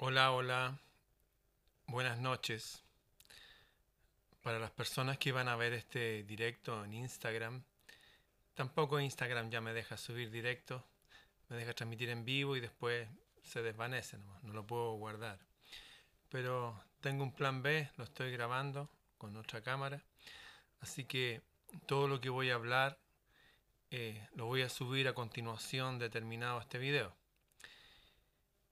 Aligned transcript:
Hola, 0.00 0.30
hola. 0.30 0.78
Buenas 1.88 2.18
noches. 2.18 2.84
Para 4.44 4.60
las 4.60 4.70
personas 4.70 5.18
que 5.18 5.32
van 5.32 5.48
a 5.48 5.56
ver 5.56 5.72
este 5.72 6.22
directo 6.22 6.84
en 6.84 6.94
Instagram, 6.94 7.64
tampoco 8.54 9.00
Instagram 9.00 9.50
ya 9.50 9.60
me 9.60 9.72
deja 9.72 9.96
subir 9.96 10.30
directo, 10.30 10.86
me 11.48 11.56
deja 11.56 11.74
transmitir 11.74 12.10
en 12.10 12.24
vivo 12.24 12.54
y 12.54 12.60
después 12.60 13.08
se 13.42 13.60
desvanece 13.60 14.18
nomás, 14.18 14.40
no 14.44 14.52
lo 14.52 14.64
puedo 14.64 14.92
guardar. 14.92 15.40
Pero 16.28 16.80
tengo 17.00 17.24
un 17.24 17.34
plan 17.34 17.60
B, 17.60 17.90
lo 17.96 18.04
estoy 18.04 18.30
grabando 18.30 18.88
con 19.18 19.36
otra 19.36 19.62
cámara, 19.62 20.00
así 20.78 21.06
que 21.06 21.42
todo 21.86 22.06
lo 22.06 22.20
que 22.20 22.28
voy 22.28 22.50
a 22.50 22.54
hablar 22.54 23.00
eh, 23.90 24.28
lo 24.36 24.46
voy 24.46 24.62
a 24.62 24.68
subir 24.68 25.08
a 25.08 25.12
continuación 25.12 25.98
de 25.98 26.08
terminado 26.08 26.60
este 26.60 26.78
video. 26.78 27.16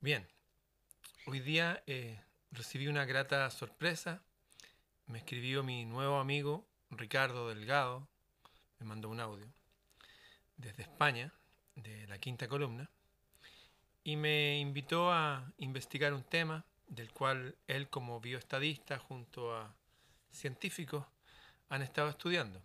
Bien, 0.01 0.29
Hoy 1.29 1.41
día 1.41 1.83
eh, 1.89 2.21
recibí 2.53 2.87
una 2.87 3.05
grata 3.05 3.51
sorpresa. 3.51 4.23
Me 5.07 5.19
escribió 5.19 5.65
mi 5.65 5.85
nuevo 5.85 6.21
amigo 6.21 6.69
Ricardo 6.89 7.49
Delgado, 7.49 8.07
me 8.79 8.87
mandó 8.87 9.09
un 9.09 9.19
audio 9.19 9.53
desde 10.57 10.85
España, 10.85 11.33
de 11.75 12.07
la 12.07 12.19
quinta 12.19 12.47
columna, 12.47 12.89
y 14.05 14.15
me 14.15 14.61
invitó 14.61 15.11
a 15.11 15.53
investigar 15.59 16.15
un 16.15 16.23
tema 16.23 16.65
del 16.87 17.11
cual 17.11 17.57
él 17.67 17.91
como 17.91 18.21
bioestadista 18.21 19.01
junto 19.01 19.53
a 19.53 19.75
científicos 20.31 21.07
han 21.69 21.83
estado 21.83 22.09
estudiando. 22.09 22.63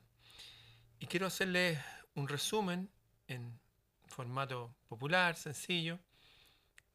Y 0.99 1.07
quiero 1.07 1.25
hacerles 1.25 1.79
un 2.13 2.27
resumen 2.27 2.91
en 3.27 3.59
formato 4.05 4.75
popular, 4.87 5.35
sencillo, 5.35 5.97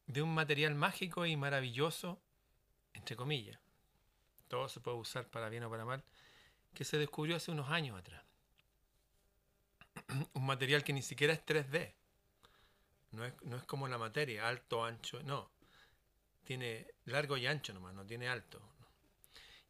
de 0.07 0.21
un 0.21 0.33
material 0.33 0.73
mágico 0.73 1.25
y 1.25 1.35
maravilloso, 1.35 2.19
entre 2.93 3.15
comillas, 3.15 3.59
todo 4.47 4.69
se 4.69 4.79
puede 4.79 4.97
usar 4.97 5.27
para 5.27 5.49
bien 5.49 5.63
o 5.63 5.69
para 5.69 5.85
mal, 5.85 6.03
que 6.73 6.85
se 6.85 6.97
descubrió 6.97 7.35
hace 7.35 7.51
unos 7.51 7.69
años 7.69 7.99
atrás. 7.99 8.23
un 10.33 10.45
material 10.45 10.83
que 10.83 10.93
ni 10.93 11.01
siquiera 11.01 11.33
es 11.33 11.45
3D. 11.45 11.93
No 13.11 13.25
es, 13.25 13.33
no 13.43 13.57
es 13.57 13.63
como 13.63 13.87
la 13.87 13.97
materia, 13.97 14.47
alto, 14.47 14.83
ancho, 14.83 15.21
no. 15.23 15.49
Tiene 16.43 16.87
largo 17.05 17.35
y 17.35 17.45
ancho 17.45 17.73
nomás, 17.73 17.93
no 17.93 18.05
tiene 18.05 18.29
alto. 18.29 18.61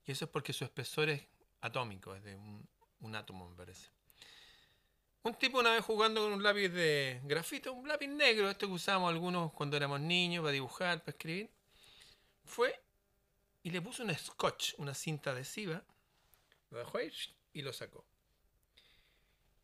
Y 0.06 0.12
eso 0.12 0.26
es 0.26 0.32
porque 0.32 0.54
su 0.54 0.64
espesor 0.64 1.10
es 1.10 1.28
atómico, 1.62 2.16
es 2.16 2.24
de 2.24 2.36
un, 2.36 2.68
un 3.02 3.16
átomo, 3.16 3.50
me 3.50 3.56
parece. 3.56 3.90
Un 5.28 5.36
tipo 5.36 5.60
una 5.60 5.72
vez 5.72 5.84
jugando 5.84 6.22
con 6.22 6.32
un 6.32 6.42
lápiz 6.42 6.70
de 6.70 7.20
grafito, 7.26 7.74
un 7.74 7.86
lápiz 7.86 8.08
negro, 8.08 8.50
este 8.50 8.66
que 8.66 8.72
usábamos 8.72 9.10
algunos 9.10 9.52
cuando 9.52 9.76
éramos 9.76 10.00
niños 10.00 10.42
para 10.42 10.54
dibujar, 10.54 11.00
para 11.02 11.12
escribir, 11.12 11.50
fue 12.46 12.82
y 13.62 13.70
le 13.72 13.82
puso 13.82 14.04
un 14.04 14.16
scotch, 14.16 14.76
una 14.78 14.94
cinta 14.94 15.32
adhesiva, 15.32 15.84
lo 16.70 16.78
dejó 16.78 17.00
ahí 17.00 17.12
y 17.52 17.62
lo 17.62 17.74
sacó. 17.74 18.06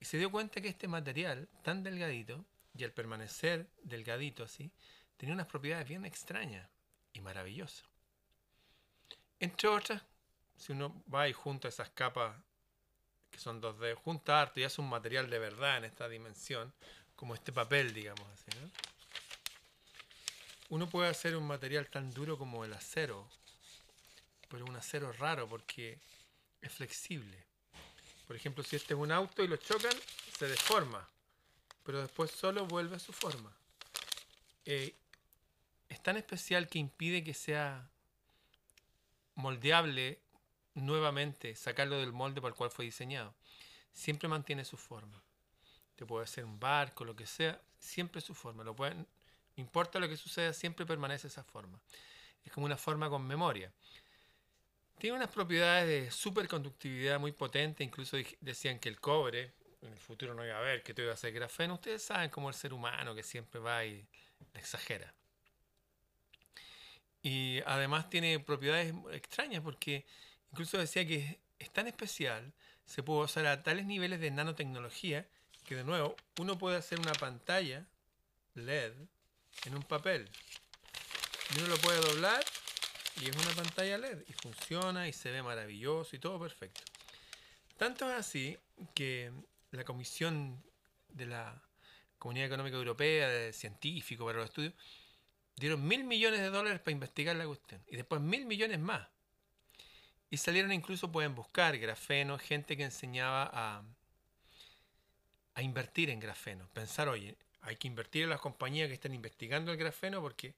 Y 0.02 0.04
se 0.06 0.18
dio 0.18 0.30
cuenta 0.30 0.60
que 0.60 0.68
este 0.68 0.90
material 0.90 1.48
tan 1.62 1.82
delgadito, 1.82 2.44
y 2.78 2.84
al 2.84 2.92
permanecer 2.92 3.70
delgadito 3.84 4.44
así, 4.44 4.70
tenía 5.16 5.34
unas 5.34 5.48
propiedades 5.48 5.88
bien 5.88 6.04
extrañas 6.04 6.70
y 7.14 7.22
maravillosas. 7.22 7.88
Entre 9.40 9.70
otras, 9.70 10.04
si 10.58 10.74
uno 10.74 11.02
va 11.08 11.30
y 11.30 11.32
junta 11.32 11.70
esas 11.70 11.90
capas 11.92 12.36
que 13.34 13.40
son 13.40 13.62
2D, 13.62 13.96
junta 13.96 14.42
arte 14.42 14.62
y 14.62 14.64
hace 14.64 14.80
un 14.80 14.90
material 14.90 15.28
de 15.28 15.40
verdad 15.40 15.78
en 15.78 15.86
esta 15.86 16.08
dimensión, 16.08 16.72
como 17.16 17.34
este 17.34 17.52
papel, 17.52 17.94
digamos 17.94 18.26
así. 18.30 18.52
Uno 20.70 20.88
puede 20.88 21.10
hacer 21.10 21.36
un 21.36 21.48
material 21.48 21.88
tan 21.88 22.12
duro 22.14 22.38
como 22.38 22.64
el 22.64 22.74
acero, 22.74 23.28
pero 24.50 24.66
un 24.66 24.76
acero 24.76 25.12
raro 25.14 25.50
porque 25.50 26.00
es 26.62 26.72
flexible. 26.72 27.44
Por 28.28 28.36
ejemplo, 28.36 28.64
si 28.64 28.76
este 28.76 28.94
es 28.94 29.00
un 29.00 29.12
auto 29.12 29.44
y 29.44 29.48
lo 29.48 29.58
chocan, 29.58 29.96
se 30.38 30.48
deforma, 30.48 31.08
pero 31.84 32.02
después 32.02 32.30
solo 32.30 32.66
vuelve 32.68 32.96
a 32.96 33.00
su 33.00 33.12
forma. 33.12 33.52
Eh, 34.66 34.94
es 35.90 36.02
tan 36.04 36.18
especial 36.18 36.68
que 36.68 36.78
impide 36.78 37.24
que 37.24 37.34
sea 37.34 37.90
moldeable 39.36 40.23
nuevamente 40.76 41.56
sacarlo 41.56 42.00
del 42.00 42.14
molde 42.14 42.42
para 42.42 42.52
el 42.52 42.58
cual 42.58 42.72
fue 42.72 42.86
diseñado. 42.86 43.36
Siempre 43.92 44.28
mantiene 44.28 44.66
su 44.66 44.78
forma. 44.78 45.22
Te 45.96 46.06
puede 46.06 46.24
hacer 46.24 46.46
un 46.46 46.60
barco, 46.60 47.06
lo 47.06 47.16
que 47.16 47.28
sea, 47.28 47.62
siempre 47.78 48.22
su 48.22 48.34
forma. 48.34 48.64
Lo 48.64 48.76
pueden, 48.76 49.00
no 49.00 49.08
importa 49.58 50.00
lo 50.00 50.10
que 50.10 50.18
suceda, 50.18 50.54
siempre 50.54 50.86
permanece 50.86 51.28
esa 51.28 51.44
forma. 51.44 51.80
Es 52.44 52.52
como 52.52 52.66
una 52.66 52.78
forma 52.78 53.10
con 53.10 53.26
memoria. 53.26 53.72
Tiene 54.98 55.18
unas 55.18 55.30
propiedades 55.30 55.88
de 55.88 56.12
superconductividad 56.12 57.20
muy 57.20 57.32
potente, 57.32 57.84
incluso 57.84 58.18
decían 58.40 58.80
que 58.80 58.90
el 58.90 59.00
cobre, 59.00 59.54
en 59.82 59.92
el 59.92 60.00
futuro 60.00 60.34
no 60.34 60.46
iba 60.46 60.56
a 60.56 60.60
haber, 60.60 60.82
que 60.82 60.94
todo 60.94 61.06
iba 61.06 61.14
a 61.14 61.18
ser 61.18 61.34
grafeno. 61.34 61.76
Ustedes 61.76 62.04
saben 62.04 62.30
cómo 62.30 62.50
el 62.50 62.56
ser 62.56 62.74
humano 62.74 63.14
que 63.14 63.24
siempre 63.24 63.60
va 63.60 63.86
y 63.86 64.06
exagera. 64.54 65.14
Y 67.22 67.62
además 67.66 68.10
tiene 68.10 68.40
propiedades 68.40 68.94
extrañas 69.12 69.62
porque 69.62 70.06
Incluso 70.54 70.78
decía 70.78 71.04
que 71.08 71.40
es 71.58 71.72
tan 71.72 71.88
especial, 71.88 72.54
se 72.86 73.02
puede 73.02 73.22
usar 73.22 73.48
a 73.48 73.64
tales 73.64 73.88
niveles 73.88 74.20
de 74.20 74.30
nanotecnología 74.30 75.28
que 75.66 75.76
de 75.76 75.84
nuevo 75.84 76.16
uno 76.38 76.60
puede 76.60 76.78
hacer 76.78 77.00
una 77.00 77.14
pantalla 77.14 77.88
LED 78.54 78.94
en 79.66 79.76
un 79.76 79.82
papel. 79.82 80.30
Y 81.56 81.58
uno 81.58 81.70
lo 81.70 81.78
puede 81.78 82.00
doblar 82.02 82.46
y 83.20 83.30
es 83.30 83.36
una 83.36 83.50
pantalla 83.56 83.98
LED 83.98 84.26
y 84.28 84.34
funciona 84.34 85.08
y 85.08 85.14
se 85.14 85.32
ve 85.32 85.42
maravilloso 85.42 86.16
y 86.16 86.20
todo 86.20 86.40
perfecto. 86.40 86.82
Tanto 87.76 88.08
es 88.12 88.16
así 88.16 88.56
que 88.94 89.32
la 89.72 89.84
Comisión 89.84 90.64
de 91.08 91.26
la 91.26 91.64
Comunidad 92.20 92.46
Económica 92.46 92.78
Europea 92.78 93.28
de 93.28 93.54
Científicos 93.54 94.28
para 94.28 94.38
los 94.38 94.50
Estudios 94.50 94.76
dieron 95.56 95.84
mil 95.88 96.04
millones 96.04 96.42
de 96.42 96.52
dólares 96.52 96.80
para 96.80 96.92
investigar 96.92 97.36
la 97.36 97.48
cuestión 97.48 97.84
y 97.88 97.96
después 97.96 98.22
mil 98.22 98.46
millones 98.46 98.78
más 98.78 99.13
y 100.34 100.38
salieron 100.38 100.72
incluso, 100.72 101.12
pueden 101.12 101.36
buscar 101.36 101.78
grafeno, 101.78 102.40
gente 102.40 102.76
que 102.76 102.84
enseñaba 102.84 103.52
a, 103.54 103.84
a 105.54 105.62
invertir 105.62 106.10
en 106.10 106.20
grafeno. 106.20 106.68
Pensar, 106.74 107.08
oye, 107.08 107.38
hay 107.62 107.76
que 107.76 107.88
invertir 107.88 108.24
en 108.24 108.32
las 108.32 108.42
compañías 108.42 108.88
que 108.88 108.96
están 108.96 109.14
investigando 109.14 109.72
el 109.72 109.78
grafeno 109.78 110.22
porque 110.22 110.56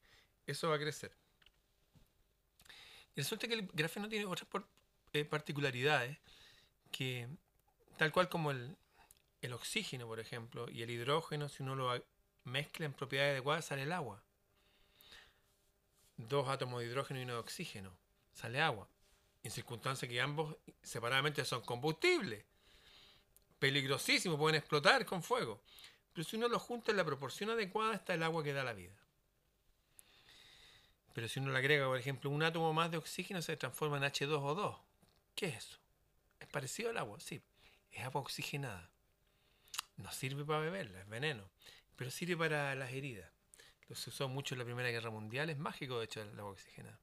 eso 0.47 0.69
va 0.69 0.75
a 0.75 0.79
crecer. 0.79 1.11
Y 3.17 3.19
resulta 3.19 3.49
que 3.49 3.55
el 3.55 3.67
grafeno 3.73 4.07
tiene 4.07 4.23
otras 4.23 4.47
eh, 5.11 5.25
particularidades 5.25 6.19
que, 6.89 7.27
tal 7.97 8.13
cual 8.13 8.29
como 8.29 8.51
el, 8.51 8.77
el 9.41 9.51
oxígeno, 9.51 10.07
por 10.07 10.21
ejemplo, 10.21 10.69
y 10.71 10.83
el 10.83 10.89
hidrógeno, 10.89 11.49
si 11.49 11.63
uno 11.63 11.75
lo 11.75 12.01
mezcla 12.45 12.85
en 12.85 12.93
propiedades 12.93 13.33
adecuadas, 13.33 13.65
sale 13.65 13.81
el 13.81 13.91
agua. 13.91 14.23
Dos 16.15 16.47
átomos 16.47 16.79
de 16.79 16.85
hidrógeno 16.85 17.19
y 17.19 17.23
uno 17.23 17.33
de 17.33 17.39
oxígeno, 17.39 17.91
sale 18.31 18.61
agua 18.61 18.87
en 19.45 19.51
circunstancias 19.51 20.09
que 20.09 20.19
ambos 20.19 20.55
separadamente 20.81 21.45
son 21.45 21.61
combustibles. 21.61 22.43
Peligrosísimos, 23.59 24.37
pueden 24.37 24.55
explotar 24.55 25.05
con 25.05 25.23
fuego. 25.23 25.61
Pero 26.13 26.27
si 26.27 26.35
uno 26.35 26.47
los 26.47 26.61
junta 26.61 26.91
en 26.91 26.97
la 26.97 27.05
proporción 27.05 27.49
adecuada 27.49 27.95
está 27.95 28.13
el 28.13 28.23
agua 28.23 28.43
que 28.43 28.53
da 28.53 28.63
la 28.63 28.73
vida. 28.73 28.95
Pero 31.13 31.27
si 31.27 31.39
uno 31.39 31.51
le 31.51 31.59
agrega, 31.59 31.85
por 31.85 31.97
ejemplo, 31.97 32.29
un 32.29 32.43
átomo 32.43 32.73
más 32.73 32.91
de 32.91 32.97
oxígeno, 32.97 33.41
se 33.41 33.55
transforma 33.55 33.97
en 33.97 34.03
H2O2. 34.03 34.79
¿Qué 35.35 35.47
es 35.47 35.57
eso? 35.57 35.77
¿Es 36.39 36.47
parecido 36.47 36.89
al 36.89 36.97
agua? 36.97 37.19
Sí. 37.19 37.41
Es 37.91 38.03
agua 38.03 38.21
oxigenada. 38.21 38.89
No 39.97 40.11
sirve 40.11 40.43
para 40.43 40.59
beberla, 40.59 41.01
es 41.01 41.07
veneno. 41.07 41.49
Pero 41.95 42.11
sirve 42.11 42.35
para 42.35 42.75
las 42.75 42.91
heridas. 42.91 43.31
Lo 43.87 43.95
se 43.95 44.09
usó 44.09 44.27
mucho 44.27 44.55
en 44.55 44.59
la 44.59 44.65
Primera 44.65 44.89
Guerra 44.89 45.11
Mundial. 45.11 45.49
Es 45.49 45.57
mágico, 45.57 45.99
de 45.99 46.05
hecho, 46.05 46.21
el 46.21 46.37
agua 46.39 46.51
oxigenada. 46.51 46.99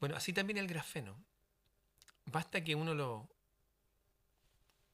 Bueno, 0.00 0.16
así 0.16 0.32
también 0.32 0.58
el 0.58 0.66
grafeno. 0.66 1.22
Basta 2.30 2.62
que 2.62 2.74
uno 2.74 2.92
lo 2.92 3.26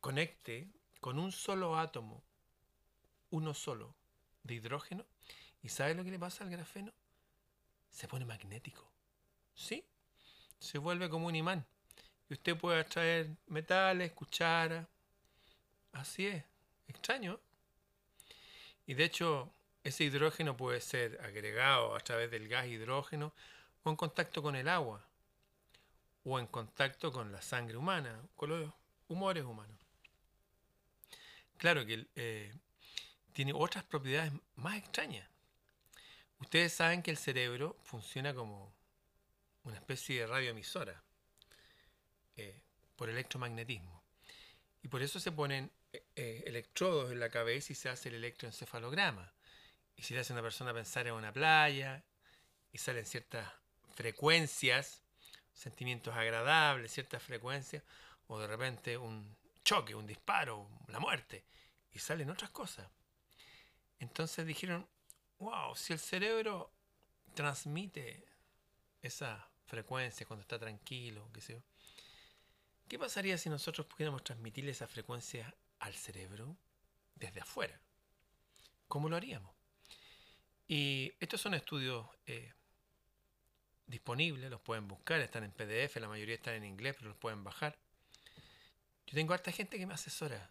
conecte 0.01 0.69
con 1.01 1.19
un 1.19 1.33
solo 1.33 1.77
átomo, 1.77 2.23
uno 3.31 3.55
solo, 3.55 3.93
de 4.45 4.55
hidrógeno, 4.55 5.05
y 5.61 5.69
¿sabe 5.69 5.95
lo 5.95 6.05
que 6.05 6.13
le 6.13 6.19
pasa 6.19 6.45
al 6.45 6.51
grafeno? 6.51 6.93
Se 7.91 8.07
pone 8.07 8.25
magnético. 8.25 8.89
¿Sí? 9.53 9.85
Se 10.61 10.79
vuelve 10.79 11.11
como 11.11 11.27
un 11.27 11.35
imán. 11.35 11.67
Y 12.31 12.35
usted 12.35 12.57
puede 12.57 12.81
extraer 12.81 13.31
metales, 13.49 14.13
cucharas. 14.13 14.87
Así 15.93 16.29
es. 16.29 16.45
Extraño. 16.87 17.41
Y 18.87 18.95
de 18.95 19.05
hecho, 19.05 19.53
ese 19.83 20.05
hidrógeno 20.05 20.57
puede 20.57 20.81
ser 20.81 21.21
agregado 21.21 21.97
a 21.97 22.01
través 22.01 22.31
del 22.31 22.47
gas 22.47 22.67
hidrógeno 22.67 23.33
o 23.83 23.91
en 23.91 23.97
contacto 23.97 24.41
con 24.41 24.55
el 24.55 24.69
agua, 24.69 25.05
o 26.25 26.39
en 26.39 26.47
contacto 26.47 27.13
con 27.13 27.31
la 27.33 27.43
sangre 27.43 27.77
humana, 27.77 28.21
con 28.37 28.51
los 28.51 28.73
humores 29.09 29.45
humanos. 29.45 29.79
Claro 31.59 31.87
que 31.87 32.07
eh, 32.17 32.53
tiene 33.33 33.53
otras 33.55 33.85
propiedades 33.85 34.33
más 34.57 34.77
extrañas. 34.77 35.29
Ustedes 36.39 36.73
saben 36.73 37.03
que 37.03 37.11
el 37.11 37.17
cerebro 37.17 37.77
funciona 37.83 38.35
como 38.35 38.75
una 39.65 39.77
especie 39.77 40.21
de 40.21 40.27
radioemisora 40.27 41.03
eh, 42.37 42.61
por 42.97 43.09
electromagnetismo. 43.09 44.03
Y 44.83 44.89
por 44.89 45.03
eso 45.03 45.19
se 45.19 45.33
ponen 45.33 45.71
eh, 45.93 46.05
eh, 46.17 46.45
electrodos 46.47 47.13
en 47.13 47.21
la 47.21 47.31
cabeza 47.31 47.73
y 47.73 47.77
se 47.77 47.89
hace 47.89 48.09
el 48.09 48.17
electroencefalograma. 48.17 49.33
Y 49.97 50.03
si 50.03 50.15
le 50.15 50.21
hace 50.21 50.33
a 50.33 50.35
una 50.35 50.43
persona 50.43 50.75
pensar 50.75 51.07
en 51.07 51.15
una 51.15 51.33
playa 51.33 52.05
y 52.73 52.79
salen 52.79 53.07
ciertas 53.07 53.49
frecuencias, 53.95 55.04
sentimientos 55.55 56.15
agradables, 56.15 56.93
ciertas 56.93 57.23
frecuencias, 57.23 57.83
o 58.27 58.39
de 58.39 58.47
repente 58.47 58.99
un 58.99 59.37
choque, 59.65 59.95
un 59.95 60.07
disparo, 60.07 60.69
la 60.89 60.99
muerte, 60.99 61.45
y 61.93 61.99
salen 61.99 62.29
otras 62.31 62.51
cosas. 62.51 62.87
Entonces 63.99 64.45
dijeron, 64.47 64.87
wow, 65.39 65.75
si 65.75 65.93
el 65.93 65.99
cerebro 65.99 66.73
transmite 67.35 68.27
esa 69.01 69.49
frecuencia 69.67 70.27
cuando 70.27 70.43
está 70.43 70.59
tranquilo, 70.59 71.31
qué 71.33 71.41
sé 71.41 71.55
yo, 71.55 71.63
¿qué 72.89 72.99
pasaría 72.99 73.39
si 73.39 73.49
nosotros 73.49 73.87
pudiéramos 73.87 74.23
transmitirle 74.25 74.73
esa 74.73 74.87
frecuencia 74.87 75.55
al 75.79 75.95
cerebro 75.95 76.57
desde 77.15 77.41
afuera? 77.41 77.81
¿Cómo 78.89 79.09
lo 79.09 79.17
haríamos? 79.17 79.55
Y 80.67 81.13
estos 81.21 81.41
son 81.41 81.55
estudios 81.55 82.07
eh, 82.27 82.53
disponibles, 83.87 84.51
los 84.51 84.61
pueden 84.61 84.89
buscar, 84.89 85.21
están 85.21 85.45
en 85.45 85.53
PDF, 85.53 85.97
la 85.97 86.09
mayoría 86.09 86.35
están 86.35 86.55
en 86.55 86.65
inglés, 86.65 86.95
pero 86.97 87.09
los 87.09 87.19
pueden 87.19 87.45
bajar. 87.45 87.79
Yo 89.07 89.15
tengo 89.15 89.35
harta 89.35 89.53
gente 89.53 89.79
que 89.79 89.87
me 89.87 89.95
asesora. 89.95 90.51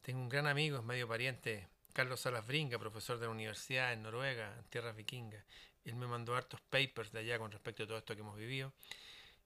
Tengo 0.00 0.20
un 0.20 0.28
gran 0.28 0.46
amigo, 0.46 0.78
es 0.78 0.84
medio 0.84 1.06
pariente, 1.08 1.68
Carlos 1.92 2.20
Salas 2.20 2.46
Bringa, 2.46 2.78
profesor 2.78 3.18
de 3.18 3.26
la 3.26 3.32
universidad 3.32 3.92
en 3.92 4.02
Noruega, 4.02 4.56
en 4.58 4.64
tierras 4.64 4.96
vikingas. 4.96 5.44
Él 5.84 5.96
me 5.96 6.06
mandó 6.06 6.36
hartos 6.36 6.60
papers 6.60 7.12
de 7.12 7.20
allá 7.20 7.38
con 7.38 7.50
respecto 7.50 7.82
a 7.82 7.86
todo 7.86 7.98
esto 7.98 8.14
que 8.14 8.20
hemos 8.20 8.36
vivido. 8.36 8.72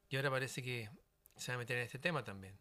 Y 0.08 0.16
ahora 0.16 0.30
parece 0.30 0.62
que 0.62 0.88
se 1.36 1.52
va 1.52 1.56
a 1.56 1.58
meter 1.58 1.78
en 1.78 1.84
este 1.84 1.98
tema 1.98 2.22
también. 2.22 2.58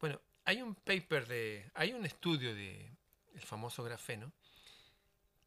Bueno, 0.00 0.20
hay 0.44 0.62
un 0.62 0.74
paper 0.74 1.26
de. 1.26 1.70
hay 1.74 1.92
un 1.92 2.06
estudio 2.06 2.54
de 2.54 2.90
el 3.34 3.40
famoso 3.42 3.84
grafeno 3.84 4.32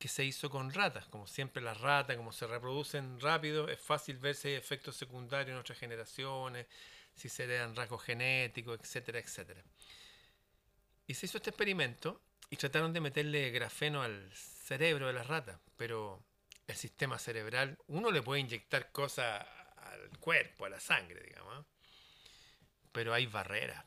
que 0.02 0.08
se 0.08 0.26
hizo 0.26 0.50
con 0.50 0.74
ratas. 0.74 1.06
Como 1.06 1.28
siempre 1.28 1.62
las 1.62 1.80
ratas, 1.80 2.18
como 2.18 2.34
se 2.34 2.48
reproducen 2.48 3.20
rápido, 3.20 3.70
es 3.70 3.80
fácil 3.80 4.18
ver 4.18 4.34
si 4.36 4.48
hay 4.48 4.56
efectos 4.56 4.96
secundarios 4.96 5.54
en 5.54 5.60
otras 5.60 5.78
generaciones, 5.78 6.66
si 7.16 7.30
se 7.30 7.46
dan 7.46 7.76
rasgos 7.76 8.02
genéticos, 8.02 8.80
etcétera, 8.80 9.20
etcétera. 9.20 9.62
Y 11.06 11.14
se 11.14 11.28
hizo 11.28 11.38
este 11.38 11.52
experimento 11.52 12.20
y 12.50 12.56
trataron 12.56 12.92
de 12.94 13.00
meterle 13.00 13.52
grafeno 13.52 14.02
al 14.02 14.34
cerebro 14.34 15.06
de 15.06 15.14
las 15.14 15.28
ratas, 15.28 15.60
pero 15.78 16.24
el 16.66 16.76
sistema 16.76 17.20
cerebral, 17.20 17.78
uno 17.86 18.10
le 18.10 18.24
puede 18.24 18.42
inyectar 18.42 18.92
cosas 18.92 19.46
al 19.78 20.18
cuerpo, 20.18 20.66
a 20.66 20.70
la 20.70 20.80
sangre, 20.80 21.22
digamos, 21.22 21.64
pero 22.92 23.14
hay 23.14 23.28
barreras, 23.28 23.86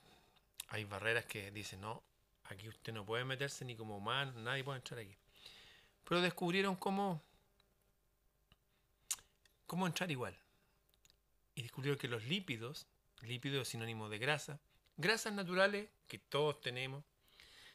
hay 0.69 0.85
barreras 0.85 1.25
que 1.27 1.51
dicen, 1.51 1.81
no, 1.81 2.05
aquí 2.45 2.69
usted 2.69 2.93
no 2.93 3.05
puede 3.05 3.25
meterse 3.25 3.65
ni 3.65 3.75
como 3.75 3.97
humano, 3.97 4.33
nadie 4.37 4.63
puede 4.63 4.77
entrar 4.77 5.01
aquí. 5.01 5.17
Pero 6.09 6.21
descubrieron 6.21 6.77
cómo, 6.77 7.23
cómo 9.67 9.87
entrar 9.87 10.11
igual. 10.11 10.37
Y 11.55 11.63
descubrieron 11.63 11.99
que 11.99 12.09
los 12.09 12.25
lípidos, 12.25 12.87
lípidos 13.23 13.63
es 13.63 13.69
sinónimo 13.69 14.09
de 14.09 14.19
grasa, 14.19 14.61
grasas 14.97 15.33
naturales 15.33 15.89
que 16.07 16.19
todos 16.19 16.61
tenemos, 16.61 17.05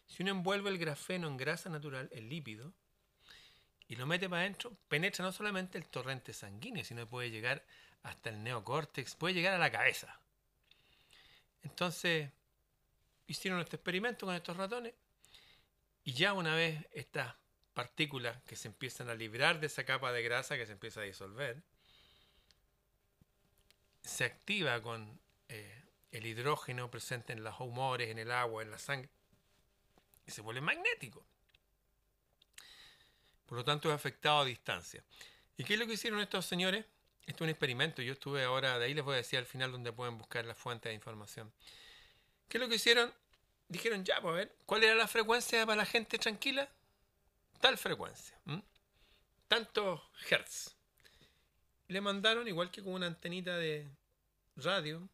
si 0.10 0.24
uno 0.24 0.32
envuelve 0.32 0.70
el 0.70 0.78
grafeno 0.78 1.28
en 1.28 1.38
grasa 1.38 1.70
natural, 1.70 2.10
el 2.12 2.30
lípido, 2.30 2.74
y 3.88 3.96
lo 3.96 4.06
mete 4.06 4.30
para 4.30 4.42
adentro, 4.42 4.76
penetra 4.88 5.24
no 5.24 5.32
solamente 5.32 5.78
el 5.78 5.88
torrente 5.88 6.34
sanguíneo, 6.34 6.84
sino 6.84 7.02
que 7.02 7.10
puede 7.10 7.32
llegar 7.32 7.66
hasta 8.04 8.30
el 8.30 8.44
neocórtex, 8.44 9.16
puede 9.16 9.34
llegar 9.34 9.54
a 9.54 9.58
la 9.58 9.72
cabeza. 9.72 10.20
Entonces, 11.64 12.32
hicieron 13.28 13.60
este 13.60 13.76
experimento 13.76 14.26
con 14.26 14.36
estos 14.36 14.58
ratones, 14.58 14.94
y 16.04 16.14
ya 16.14 16.34
una 16.34 16.56
vez 16.56 16.88
estas 16.92 17.36
partículas 17.80 18.44
que 18.44 18.58
se 18.58 18.68
empiezan 18.68 19.10
a 19.10 19.16
librar 19.16 19.62
de 19.62 19.68
esa 19.68 19.86
capa 19.86 20.12
de 20.12 20.22
grasa 20.22 20.58
que 20.58 20.66
se 20.66 20.74
empieza 20.74 21.00
a 21.00 21.04
disolver, 21.04 21.64
se 24.04 24.26
activa 24.26 24.82
con 24.82 25.18
eh, 25.48 25.82
el 26.12 26.26
hidrógeno 26.26 26.92
presente 26.92 27.32
en 27.32 27.42
los 27.42 27.58
humores, 27.62 28.10
en 28.10 28.20
el 28.20 28.32
agua, 28.32 28.64
en 28.64 28.72
la 28.72 28.78
sangre, 28.78 29.10
y 30.28 30.32
se 30.32 30.42
vuelve 30.42 30.60
magnético. 30.60 31.24
Por 33.46 33.60
lo 33.60 33.64
tanto, 33.64 33.88
es 33.88 33.96
afectado 33.96 34.40
a 34.40 34.46
distancia. 34.46 35.02
¿Y 35.56 35.64
qué 35.64 35.76
es 35.76 35.80
lo 35.80 35.88
que 35.88 35.94
hicieron 35.94 36.20
estos 36.20 36.46
señores? 36.46 36.84
Esto 37.26 37.46
es 37.46 37.48
un 37.48 37.50
experimento. 37.52 38.02
Yo 38.02 38.12
estuve 38.12 38.44
ahora, 38.44 38.78
de 38.78 38.88
ahí 38.88 38.94
les 38.94 39.06
voy 39.06 39.14
a 39.14 39.18
decir 39.18 39.40
al 39.40 39.46
final 39.46 39.72
donde 39.72 39.94
pueden 39.94 40.18
buscar 40.18 40.44
la 40.44 40.54
fuente 40.54 40.90
de 40.90 40.96
información. 40.96 41.50
¿Qué 42.50 42.58
es 42.58 42.62
lo 42.62 42.68
que 42.68 42.76
hicieron? 42.76 43.14
Dijeron, 43.70 44.04
ya, 44.04 44.20
pues 44.20 44.34
a 44.34 44.36
ver, 44.36 44.56
¿cuál 44.66 44.84
era 44.84 44.96
la 44.96 45.08
frecuencia 45.08 45.66
para 45.66 45.78
la 45.78 45.86
gente 45.86 46.20
tranquila? 46.20 46.70
Tal 47.60 47.78
frecuencia, 47.78 48.40
tantos 49.48 50.02
hertz. 50.30 50.76
Le 51.88 52.02
mandaron, 52.02 52.48
igual 52.48 52.70
que 52.70 52.84
con 52.84 52.94
una 52.94 53.08
antenita 53.08 53.58
de 53.58 53.90
radio, 54.56 55.10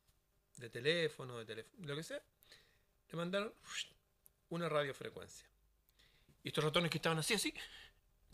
de 0.58 0.70
teléfono, 0.70 1.38
de 1.38 1.46
teléfono, 1.46 1.88
lo 1.88 1.96
que 1.96 2.04
sea, 2.04 2.22
le 3.10 3.18
mandaron 3.18 3.54
una 4.50 4.68
radiofrecuencia. 4.70 5.48
Y 6.44 6.50
estos 6.50 6.64
ratones 6.64 6.92
que 6.92 6.98
estaban 6.98 7.18
así, 7.18 7.34
así, 7.34 7.54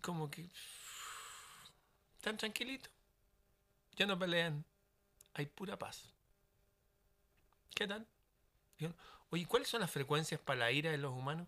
como 0.02 0.30
que 0.30 0.50
tan 2.22 2.38
tranquilitos, 2.38 2.92
ya 3.96 4.06
no 4.06 4.18
pelean, 4.18 4.66
hay 5.34 5.46
pura 5.46 5.78
paz. 5.78 6.13
¿Qué 7.74 7.88
tal? 7.88 8.06
Oye, 9.30 9.46
¿cuáles 9.46 9.69
son 9.69 9.81
las 9.81 9.92
frecuencias 9.92 10.42
para 10.42 10.60
la 10.60 10.72
ira 10.72 10.92
de 10.92 10.98
los 10.98 11.12
humanos? 11.12 11.48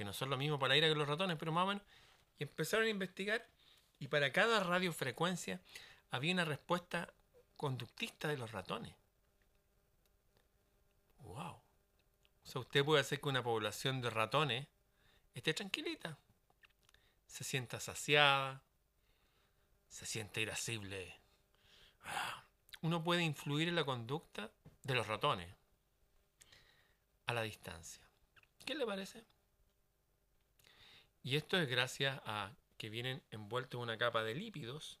Que 0.00 0.04
no 0.06 0.14
son 0.14 0.30
lo 0.30 0.38
mismo 0.38 0.58
para 0.58 0.70
la 0.70 0.78
ira 0.78 0.88
que 0.88 0.94
los 0.94 1.06
ratones, 1.06 1.36
pero 1.36 1.52
más 1.52 1.68
o 1.68 1.80
y 2.38 2.44
empezaron 2.44 2.86
a 2.86 2.88
investigar 2.88 3.46
y 3.98 4.08
para 4.08 4.32
cada 4.32 4.64
radiofrecuencia 4.64 5.60
había 6.10 6.32
una 6.32 6.46
respuesta 6.46 7.12
conductista 7.58 8.26
de 8.26 8.38
los 8.38 8.50
ratones. 8.50 8.94
¡Wow! 11.18 11.52
O 11.52 11.62
sea, 12.44 12.62
usted 12.62 12.82
puede 12.82 13.02
hacer 13.02 13.20
que 13.20 13.28
una 13.28 13.42
población 13.42 14.00
de 14.00 14.08
ratones 14.08 14.68
esté 15.34 15.52
tranquilita, 15.52 16.16
se 17.26 17.44
sienta 17.44 17.78
saciada, 17.78 18.62
se 19.90 20.06
siente 20.06 20.40
irascible. 20.40 21.20
Ah, 22.04 22.46
uno 22.80 23.04
puede 23.04 23.22
influir 23.22 23.68
en 23.68 23.74
la 23.74 23.84
conducta 23.84 24.50
de 24.82 24.94
los 24.94 25.06
ratones 25.06 25.54
a 27.26 27.34
la 27.34 27.42
distancia. 27.42 28.02
¿Qué 28.64 28.74
le 28.74 28.86
parece? 28.86 29.26
Y 31.22 31.36
esto 31.36 31.58
es 31.58 31.68
gracias 31.68 32.20
a 32.24 32.52
que 32.78 32.88
vienen 32.88 33.22
envueltos 33.30 33.78
en 33.78 33.82
una 33.82 33.98
capa 33.98 34.22
de 34.22 34.34
lípidos 34.34 34.98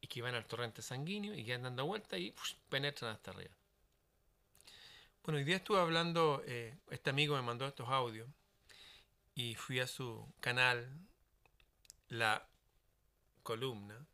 y 0.00 0.08
que 0.08 0.22
van 0.22 0.34
al 0.34 0.46
torrente 0.46 0.82
sanguíneo 0.82 1.34
y 1.34 1.44
quedan 1.44 1.62
dando 1.62 1.86
vuelta 1.86 2.18
y 2.18 2.34
penetran 2.68 3.12
hasta 3.12 3.30
arriba. 3.30 3.54
Bueno, 5.22 5.38
hoy 5.38 5.44
día 5.44 5.56
estuve 5.56 5.78
hablando, 5.78 6.42
eh, 6.46 6.76
este 6.90 7.10
amigo 7.10 7.36
me 7.36 7.42
mandó 7.42 7.66
estos 7.66 7.88
audios 7.88 8.28
y 9.34 9.54
fui 9.54 9.78
a 9.78 9.86
su 9.86 10.26
canal, 10.40 10.88
la 12.08 12.48
columna, 13.42 14.04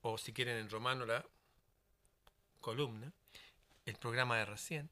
o 0.00 0.18
si 0.18 0.32
quieren 0.32 0.56
en 0.56 0.70
romano, 0.70 1.06
la 1.06 1.24
columna, 2.60 3.12
el 3.86 3.96
programa 3.96 4.38
de 4.38 4.46
recién. 4.46 4.90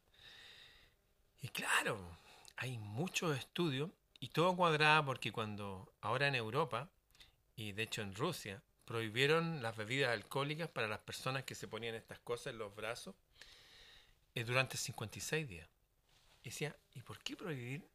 Y 1.43 1.49
claro, 1.49 2.20
hay 2.61 2.77
muchos 2.77 3.39
estudios 3.39 3.91
y 4.21 4.29
todo 4.29 4.55
cuadrado 4.55 5.07
porque 5.07 5.33
cuando 5.33 5.95
ahora 6.03 6.29
en 6.29 6.35
Europa 6.35 6.91
y 7.57 7.73
de 7.73 7.85
hecho 7.85 8.03
en 8.03 8.15
Rusia 8.15 8.63
prohibieron 8.85 9.63
las 9.63 9.79
bebidas 9.79 10.11
alcohólicas 10.11 10.69
para 10.69 10.87
las 10.87 10.99
personas 10.99 11.45
que 11.45 11.55
se 11.55 11.69
ponían 11.69 11.95
estas 11.95 12.19
cosas 12.19 12.49
en 12.53 12.59
los 12.59 12.75
brazos 12.77 13.15
eh, 14.35 14.45
durante 14.45 14.77
56 14.77 15.49
días. 15.49 15.71
Y 16.43 16.51
decía, 16.51 16.77
¿y 16.93 17.01
por 17.01 17.19
qué 17.21 17.35
prohibir? 17.35 17.89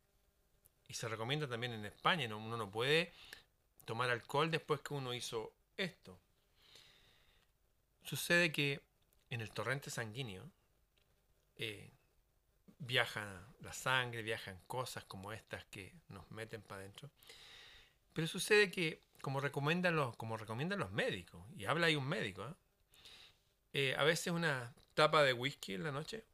Y 0.88 0.96
se 0.96 1.08
recomienda 1.08 1.48
también 1.48 1.74
en 1.74 1.86
España, 1.86 2.36
uno 2.36 2.58
no 2.58 2.72
puede 2.72 3.14
tomar 3.86 4.10
alcohol 4.10 4.50
después 4.50 4.82
que 4.82 4.96
uno 4.96 5.14
hizo 5.14 5.54
esto. 5.78 6.20
Sucede 8.04 8.52
que 8.52 8.82
en 9.30 9.42
el 9.42 9.52
torrente 9.52 9.92
sanguíneo 9.92 10.50
eh, 11.58 11.92
viaja 12.86 13.48
la 13.62 13.74
sangre, 13.74 14.22
viajan 14.22 14.60
cosas 14.68 15.04
como 15.06 15.34
estas 15.34 15.66
que 15.66 15.94
nos 16.10 16.30
meten 16.32 16.62
para 16.62 16.82
adentro. 16.82 17.10
Pero 18.14 18.28
sucede 18.28 18.72
que, 18.72 19.02
como 19.22 19.42
recomiendan 19.42 19.96
los, 19.96 20.16
como 20.16 20.38
recomiendan 20.38 20.80
los 20.80 20.92
médicos, 20.92 21.46
y 21.58 21.66
habla 21.66 21.88
ahí 21.88 21.96
un 21.96 22.08
médico, 22.08 22.44
¿ah? 22.44 22.56
eh, 23.74 23.96
a 23.98 24.04
veces 24.04 24.32
una 24.32 24.74
tapa 24.94 25.24
de 25.24 25.34
whisky 25.34 25.74
en 25.74 25.84
la 25.84 25.92
noche, 25.92 26.26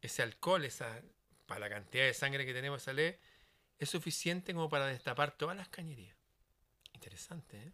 ese 0.00 0.22
alcohol, 0.22 0.64
esa, 0.64 1.02
para 1.46 1.60
la 1.60 1.68
cantidad 1.68 2.04
de 2.04 2.14
sangre 2.14 2.46
que 2.46 2.52
tenemos, 2.52 2.82
sale, 2.82 3.18
es 3.78 3.90
suficiente 3.90 4.54
como 4.54 4.68
para 4.68 4.86
destapar 4.86 5.36
todas 5.36 5.56
las 5.56 5.68
cañerías. 5.68 6.16
Interesante, 6.92 7.58
¿eh? 7.58 7.72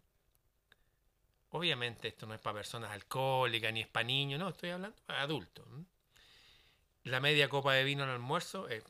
Obviamente 1.53 2.07
esto 2.07 2.25
no 2.25 2.33
es 2.33 2.39
para 2.39 2.55
personas 2.55 2.91
alcohólicas 2.91 3.73
ni 3.73 3.81
es 3.81 3.87
para 3.87 4.05
niños, 4.05 4.39
no, 4.39 4.49
estoy 4.49 4.69
hablando 4.69 4.97
para 5.05 5.21
adultos. 5.21 5.67
La 7.03 7.19
media 7.19 7.49
copa 7.49 7.73
de 7.73 7.83
vino 7.83 8.03
al 8.03 8.09
almuerzo, 8.09 8.67
es, 8.67 8.83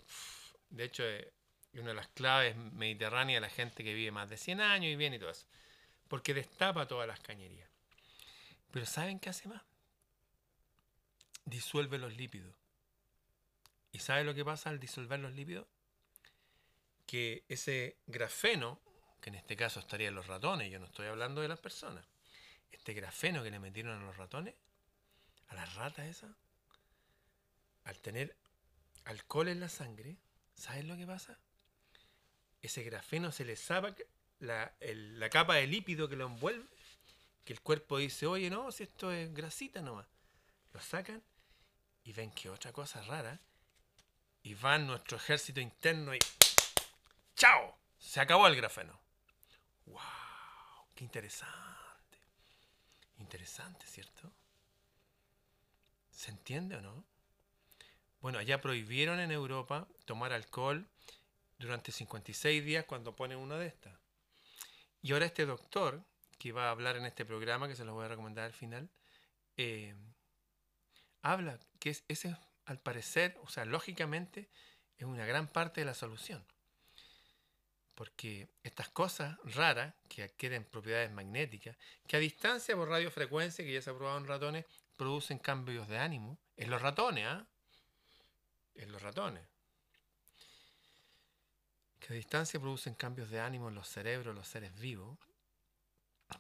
de 0.70 0.84
hecho, 0.84 1.04
es 1.06 1.28
una 1.74 1.90
de 1.90 1.94
las 1.94 2.08
claves 2.10 2.56
mediterráneas 2.56 3.38
de 3.38 3.48
la 3.48 3.54
gente 3.54 3.84
que 3.84 3.94
vive 3.94 4.12
más 4.12 4.30
de 4.30 4.38
100 4.38 4.62
años 4.62 4.92
y 4.92 4.96
bien 4.96 5.14
y 5.14 5.20
todo 5.20 5.30
eso. 5.30 5.46
Porque 6.08 6.34
destapa 6.34 6.88
todas 6.88 7.08
las 7.08 7.20
cañerías. 7.22 7.70
Pero 8.72 8.86
¿saben 8.86 9.20
qué 9.20 9.30
hace 9.30 9.48
más? 9.48 9.62
Disuelve 11.46 11.98
los 11.98 12.16
lípidos. 12.16 12.56
¿Y 13.92 14.00
sabe 14.00 14.24
lo 14.24 14.34
que 14.34 14.46
pasa 14.46 14.70
al 14.70 14.80
disolver 14.80 15.20
los 15.20 15.34
lípidos? 15.34 15.68
Que 17.06 17.44
ese 17.50 17.98
grafeno, 18.08 18.80
que 19.20 19.30
en 19.30 19.36
este 19.36 19.56
caso 19.56 19.80
estaría 19.80 20.08
en 20.08 20.16
los 20.16 20.28
ratones, 20.28 20.72
yo 20.72 20.80
no 20.80 20.86
estoy 20.86 21.08
hablando 21.08 21.42
de 21.42 21.50
las 21.50 21.60
personas, 21.60 22.06
este 22.72 22.94
grafeno 22.94 23.44
que 23.44 23.52
le 23.52 23.60
metieron 23.60 24.02
a 24.02 24.06
los 24.06 24.16
ratones, 24.16 24.56
a 25.50 25.56
las 25.56 25.76
ratas 25.76 26.08
esas, 26.08 26.32
al 27.84 28.00
tener 28.00 28.36
alcohol 29.06 29.48
en 29.48 29.60
la 29.60 29.70
sangre, 29.70 30.18
¿sabes 30.56 30.86
lo 30.86 30.96
que 30.96 31.08
pasa? 31.08 31.38
Ese 32.62 32.84
grafeno 32.84 33.32
se 33.32 33.46
le 33.46 33.56
saca 33.56 33.96
la, 34.40 34.74
la 34.80 35.30
capa 35.30 35.56
de 35.56 35.68
lípido 35.68 36.08
que 36.08 36.16
lo 36.16 36.28
envuelve, 36.28 36.66
que 37.46 37.54
el 37.54 37.62
cuerpo 37.62 37.98
dice, 37.98 38.28
oye, 38.28 38.50
no, 38.50 38.72
si 38.72 38.84
esto 38.84 39.12
es 39.12 39.34
grasita 39.34 39.82
nomás. 39.82 40.08
Lo 40.74 40.82
sacan 40.82 41.22
y 42.04 42.14
ven 42.14 42.32
que 42.32 42.50
otra 42.50 42.72
cosa 42.72 43.02
rara, 43.02 43.40
y 44.44 44.56
van 44.56 44.88
nuestro 44.88 45.18
ejército 45.18 45.60
interno 45.60 46.16
y 46.16 46.20
¡Chao! 47.36 47.76
Se 47.98 48.20
acabó 48.20 48.48
el 48.48 48.56
grafeno. 48.56 49.00
¡Wow! 49.86 50.00
¡Qué 50.96 51.04
interesante! 51.04 52.20
Interesante, 53.20 53.86
¿cierto? 53.88 54.32
¿Se 56.12 56.32
entiende 56.32 56.76
o 56.76 56.82
no? 56.82 57.04
Bueno, 58.22 58.38
allá 58.38 58.62
prohibieron 58.62 59.20
en 59.20 59.32
Europa 59.32 59.88
tomar 60.06 60.32
alcohol 60.32 60.88
durante 61.58 61.92
56 61.92 62.64
días 62.64 62.86
cuando 62.86 63.16
ponen 63.16 63.40
una 63.40 63.58
de 63.58 63.68
estas. 63.68 63.98
Y 65.02 65.12
ahora 65.12 65.26
este 65.26 65.46
doctor, 65.46 66.04
que 66.38 66.52
va 66.52 66.68
a 66.68 66.72
hablar 66.72 66.98
en 66.98 67.06
este 67.06 67.26
programa, 67.26 67.68
que 67.68 67.76
se 67.76 67.84
lo 67.84 67.94
voy 67.94 68.06
a 68.06 68.10
recomendar 68.10 68.46
al 68.46 68.54
final, 68.54 68.90
eh, 69.58 69.96
habla 71.24 71.60
que 71.80 71.90
es, 71.90 72.04
ese, 72.08 72.38
al 72.66 72.80
parecer, 72.80 73.38
o 73.42 73.50
sea, 73.50 73.66
lógicamente, 73.66 74.50
es 74.98 75.06
una 75.06 75.26
gran 75.26 75.48
parte 75.48 75.82
de 75.82 75.86
la 75.86 75.96
solución. 75.96 76.46
Porque 77.96 78.50
estas 78.64 78.90
cosas 78.90 79.38
raras 79.44 79.96
que 80.08 80.24
adquieren 80.24 80.64
propiedades 80.64 81.12
magnéticas, 81.12 81.76
que 82.08 82.18
a 82.18 82.20
distancia 82.20 82.76
por 82.76 82.90
radiofrecuencia, 82.90 83.66
que 83.66 83.74
ya 83.74 83.82
se 83.82 83.90
ha 83.90 83.98
probado 83.98 84.20
en 84.20 84.28
ratones, 84.28 84.66
producen 84.96 85.40
cambios 85.40 85.88
de 85.88 85.98
ánimo. 85.98 86.40
En 86.56 86.70
los 86.70 86.82
ratones, 86.82 87.26
¿ah? 87.28 87.48
En 88.76 88.92
los 88.92 89.02
ratones. 89.02 89.48
Que 92.00 92.14
a 92.14 92.16
distancia 92.16 92.60
producen 92.60 92.96
cambios 92.96 93.30
de 93.30 93.40
ánimo 93.40 93.70
en 93.70 93.76
los 93.76 93.88
cerebros 93.88 94.36
los 94.36 94.48
seres 94.48 94.74
vivos. 94.80 95.18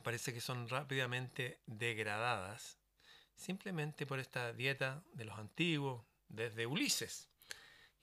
Parece 0.03 0.33
que 0.33 0.41
son 0.41 0.69
rápidamente 0.69 1.61
degradadas 1.65 2.77
simplemente 3.35 4.05
por 4.05 4.19
esta 4.19 4.53
dieta 4.53 5.03
de 5.13 5.25
los 5.25 5.37
antiguos, 5.37 6.05
desde 6.29 6.65
Ulises 6.65 7.31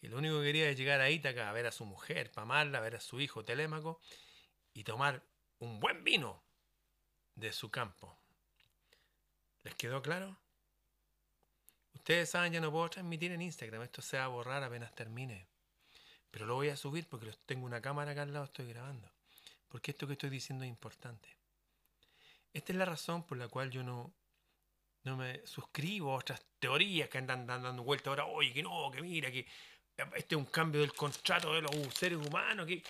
y 0.00 0.08
lo 0.08 0.18
único 0.18 0.38
que 0.38 0.46
quería 0.46 0.68
es 0.70 0.76
llegar 0.76 1.00
a 1.00 1.10
Ítaca 1.10 1.48
a 1.48 1.52
ver 1.52 1.66
a 1.66 1.72
su 1.72 1.84
mujer, 1.84 2.30
para 2.30 2.60
a 2.60 2.80
ver 2.80 2.96
a 2.96 3.00
su 3.00 3.20
hijo 3.20 3.44
Telémaco 3.44 4.00
y 4.72 4.84
tomar 4.84 5.22
un 5.58 5.80
buen 5.80 6.04
vino 6.04 6.44
de 7.34 7.52
su 7.52 7.70
campo. 7.70 8.16
¿Les 9.64 9.74
quedó 9.74 10.00
claro? 10.00 10.38
Ustedes 12.08 12.30
saben, 12.30 12.54
ya 12.54 12.60
no 12.62 12.72
puedo 12.72 12.88
transmitir 12.88 13.32
en 13.32 13.42
Instagram, 13.42 13.82
esto 13.82 14.00
se 14.00 14.16
va 14.16 14.24
a 14.24 14.28
borrar 14.28 14.64
apenas 14.64 14.94
termine. 14.94 15.46
Pero 16.30 16.46
lo 16.46 16.54
voy 16.54 16.70
a 16.70 16.76
subir 16.76 17.06
porque 17.06 17.30
tengo 17.44 17.66
una 17.66 17.82
cámara 17.82 18.12
acá 18.12 18.22
al 18.22 18.32
lado, 18.32 18.46
estoy 18.46 18.66
grabando. 18.66 19.12
Porque 19.68 19.90
esto 19.90 20.06
que 20.06 20.14
estoy 20.14 20.30
diciendo 20.30 20.64
es 20.64 20.70
importante. 20.70 21.28
Esta 22.54 22.72
es 22.72 22.78
la 22.78 22.86
razón 22.86 23.24
por 23.24 23.36
la 23.36 23.48
cual 23.48 23.70
yo 23.70 23.82
no, 23.82 24.10
no 25.04 25.18
me 25.18 25.46
suscribo 25.46 26.14
a 26.14 26.16
otras 26.16 26.42
teorías 26.58 27.10
que 27.10 27.18
andan 27.18 27.46
dando 27.46 27.82
vuelta 27.82 28.08
ahora, 28.08 28.24
oye, 28.24 28.54
que 28.54 28.62
no, 28.62 28.90
que 28.90 29.02
mira, 29.02 29.30
que 29.30 29.46
este 30.16 30.34
es 30.34 30.38
un 30.38 30.46
cambio 30.46 30.80
del 30.80 30.94
contrato 30.94 31.52
de 31.52 31.60
los 31.60 31.72
seres 31.92 32.26
humanos. 32.26 32.66
Que... 32.66 32.82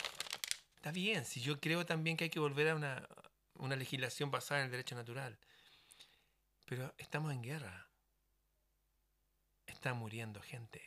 Está 0.77 0.93
bien, 0.93 1.25
si 1.25 1.41
yo 1.41 1.59
creo 1.59 1.85
también 1.85 2.17
que 2.17 2.23
hay 2.23 2.31
que 2.31 2.39
volver 2.39 2.69
a 2.69 2.77
una, 2.77 3.05
una 3.55 3.75
legislación 3.75 4.31
basada 4.31 4.61
en 4.61 4.67
el 4.67 4.71
derecho 4.71 4.95
natural. 4.95 5.37
Pero 6.67 6.95
estamos 6.99 7.33
en 7.33 7.43
guerra. 7.43 7.88
Muriendo 9.95 10.41
gente. 10.43 10.83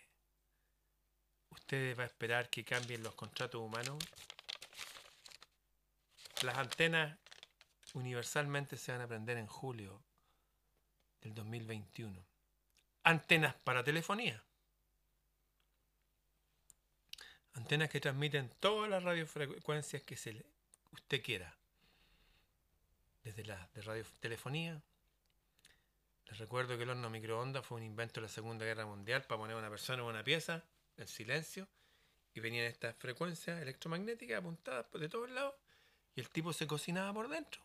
¿Ustedes 1.49 1.97
va 1.97 2.03
a 2.03 2.07
esperar 2.07 2.49
que 2.49 2.63
cambien 2.63 3.03
los 3.03 3.15
contratos 3.15 3.61
humanos? 3.61 3.97
Las 6.43 6.57
antenas 6.57 7.17
universalmente 7.93 8.77
se 8.77 8.91
van 8.91 9.01
a 9.01 9.07
prender 9.07 9.37
en 9.37 9.47
julio 9.47 10.01
del 11.21 11.33
2021. 11.33 12.25
Antenas 13.03 13.55
para 13.63 13.83
telefonía. 13.83 14.43
Antenas 17.53 17.89
que 17.89 17.99
transmiten 17.99 18.49
todas 18.59 18.89
las 18.89 19.03
radiofrecuencias 19.03 20.01
que 20.03 20.15
se 20.15 20.45
usted 20.91 21.21
quiera. 21.21 21.55
Desde 23.23 23.43
la 23.43 23.69
de 23.73 23.81
radiotelefonía. 23.81 24.81
Recuerdo 26.37 26.77
que 26.77 26.83
el 26.83 26.89
horno 26.89 27.09
microondas 27.09 27.65
fue 27.65 27.77
un 27.77 27.83
invento 27.83 28.21
de 28.21 28.27
la 28.27 28.31
Segunda 28.31 28.65
Guerra 28.65 28.85
Mundial 28.85 29.23
para 29.23 29.39
poner 29.39 29.55
a 29.55 29.59
una 29.59 29.69
persona 29.69 30.01
en 30.01 30.07
una 30.07 30.23
pieza, 30.23 30.63
en 30.97 31.07
silencio, 31.07 31.67
y 32.33 32.39
venían 32.39 32.65
estas 32.65 32.95
frecuencias 32.95 33.61
electromagnéticas 33.61 34.39
apuntadas 34.39 34.85
de 34.93 35.09
todos 35.09 35.29
lados, 35.29 35.53
y 36.15 36.21
el 36.21 36.29
tipo 36.29 36.53
se 36.53 36.67
cocinaba 36.67 37.13
por 37.13 37.27
dentro. 37.27 37.61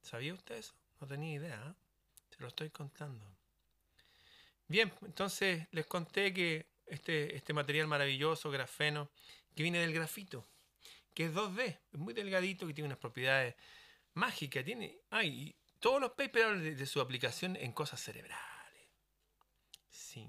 ¿Sabía 0.00 0.34
usted 0.34 0.56
eso? 0.56 0.74
No 1.00 1.06
tenía 1.08 1.34
idea. 1.34 1.56
¿eh? 1.56 1.74
Se 2.30 2.40
lo 2.40 2.48
estoy 2.48 2.70
contando. 2.70 3.26
Bien, 4.68 4.92
entonces 5.02 5.66
les 5.72 5.86
conté 5.86 6.32
que 6.32 6.66
este, 6.86 7.34
este 7.34 7.52
material 7.52 7.88
maravilloso, 7.88 8.50
grafeno, 8.50 9.10
que 9.54 9.62
viene 9.62 9.80
del 9.80 9.92
grafito, 9.92 10.46
que 11.14 11.26
es 11.26 11.34
2D, 11.34 11.78
es 11.92 11.98
muy 11.98 12.14
delgadito, 12.14 12.66
que 12.66 12.74
tiene 12.74 12.86
unas 12.86 12.98
propiedades 12.98 13.54
mágicas, 14.14 14.64
tiene, 14.64 14.98
ay, 15.10 15.54
todos 15.84 16.00
los 16.00 16.12
papers 16.12 16.62
de, 16.62 16.86
su 16.86 16.98
aplicación 16.98 17.56
en 17.56 17.70
cosas 17.72 18.00
cerebrales. 18.00 18.88
Sí. 19.90 20.26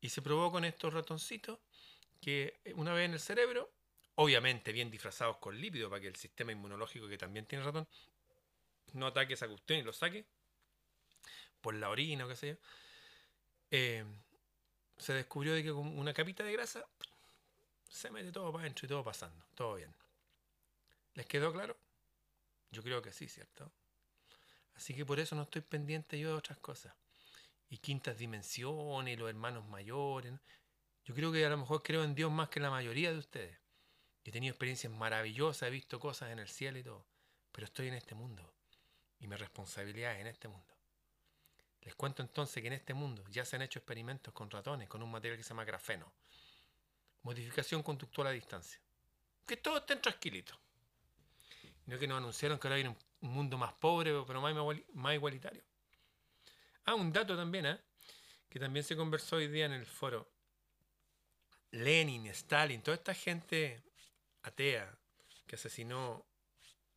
Y 0.00 0.10
se 0.10 0.22
probó 0.22 0.52
con 0.52 0.64
estos 0.64 0.94
ratoncitos 0.94 1.58
que 2.20 2.60
una 2.76 2.94
vez 2.94 3.06
en 3.06 3.14
el 3.14 3.18
cerebro, 3.18 3.72
obviamente 4.14 4.70
bien 4.70 4.92
disfrazados 4.92 5.38
con 5.38 5.60
lípido 5.60 5.90
para 5.90 6.02
que 6.02 6.06
el 6.06 6.14
sistema 6.14 6.52
inmunológico 6.52 7.08
que 7.08 7.18
también 7.18 7.46
tiene 7.46 7.64
ratón 7.64 7.88
no 8.92 9.08
ataque 9.08 9.34
esa 9.34 9.48
cuestión 9.48 9.80
y 9.80 9.82
lo 9.82 9.92
saque 9.92 10.24
por 11.60 11.74
la 11.74 11.90
orina 11.90 12.24
o 12.24 12.28
qué 12.28 12.36
sé 12.36 12.48
yo. 12.50 12.56
Eh, 13.72 14.04
se 14.98 15.14
descubrió 15.14 15.52
de 15.52 15.64
que 15.64 15.72
con 15.72 15.98
una 15.98 16.14
capita 16.14 16.44
de 16.44 16.52
grasa 16.52 16.86
se 17.88 18.08
mete 18.12 18.30
todo 18.30 18.52
para 18.52 18.62
adentro 18.62 18.86
y 18.86 18.88
todo 18.88 19.02
pasando, 19.02 19.44
todo 19.56 19.74
bien. 19.74 19.92
¿Les 21.14 21.26
quedó 21.26 21.52
claro? 21.52 21.76
Yo 22.70 22.84
creo 22.84 23.02
que 23.02 23.12
sí, 23.12 23.26
¿cierto? 23.26 23.72
Así 24.74 24.94
que 24.94 25.04
por 25.04 25.20
eso 25.20 25.34
no 25.36 25.42
estoy 25.42 25.62
pendiente 25.62 26.18
yo 26.18 26.30
de 26.30 26.34
otras 26.34 26.58
cosas. 26.58 26.94
Y 27.68 27.78
quintas 27.78 28.18
dimensiones, 28.18 29.18
los 29.18 29.28
hermanos 29.28 29.64
mayores. 29.66 30.32
Yo 31.04 31.14
creo 31.14 31.32
que 31.32 31.44
a 31.44 31.50
lo 31.50 31.58
mejor 31.58 31.82
creo 31.82 32.04
en 32.04 32.14
Dios 32.14 32.30
más 32.30 32.48
que 32.48 32.60
la 32.60 32.70
mayoría 32.70 33.12
de 33.12 33.18
ustedes. 33.18 33.58
Yo 34.24 34.30
he 34.30 34.32
tenido 34.32 34.52
experiencias 34.52 34.92
maravillosas, 34.92 35.68
he 35.68 35.70
visto 35.70 35.98
cosas 35.98 36.30
en 36.30 36.38
el 36.38 36.48
cielo 36.48 36.78
y 36.78 36.84
todo. 36.84 37.06
Pero 37.50 37.64
estoy 37.64 37.88
en 37.88 37.94
este 37.94 38.14
mundo. 38.14 38.54
Y 39.18 39.26
mi 39.26 39.36
responsabilidad 39.36 40.14
es 40.14 40.20
en 40.20 40.26
este 40.26 40.48
mundo. 40.48 40.74
Les 41.82 41.94
cuento 41.96 42.22
entonces 42.22 42.60
que 42.60 42.68
en 42.68 42.74
este 42.74 42.94
mundo 42.94 43.24
ya 43.28 43.44
se 43.44 43.56
han 43.56 43.62
hecho 43.62 43.80
experimentos 43.80 44.32
con 44.32 44.50
ratones 44.50 44.88
con 44.88 45.02
un 45.02 45.10
material 45.10 45.36
que 45.36 45.42
se 45.42 45.48
llama 45.50 45.64
grafeno. 45.64 46.12
Modificación 47.22 47.82
conductual 47.82 48.28
a 48.28 48.30
distancia. 48.30 48.80
Que 49.46 49.56
todos 49.56 49.80
estén 49.80 50.00
tranquilitos. 50.00 50.56
Que 51.98 52.06
nos 52.06 52.18
anunciaron 52.18 52.58
que 52.58 52.66
ahora 52.66 52.76
viene 52.76 52.96
un 53.20 53.30
mundo 53.30 53.58
más 53.58 53.72
pobre, 53.74 54.12
pero 54.26 54.40
más, 54.40 55.14
igualitario. 55.14 55.62
Ah, 56.84 56.94
un 56.94 57.12
dato 57.12 57.36
también, 57.36 57.66
¿eh? 57.66 57.78
que 58.48 58.58
también 58.58 58.84
se 58.84 58.96
conversó 58.96 59.36
hoy 59.36 59.48
día 59.48 59.66
en 59.66 59.72
el 59.72 59.86
foro. 59.86 60.28
Lenin, 61.70 62.26
Stalin, 62.26 62.82
toda 62.82 62.96
esta 62.96 63.14
gente 63.14 63.82
atea 64.42 64.94
que 65.46 65.56
asesinó 65.56 66.26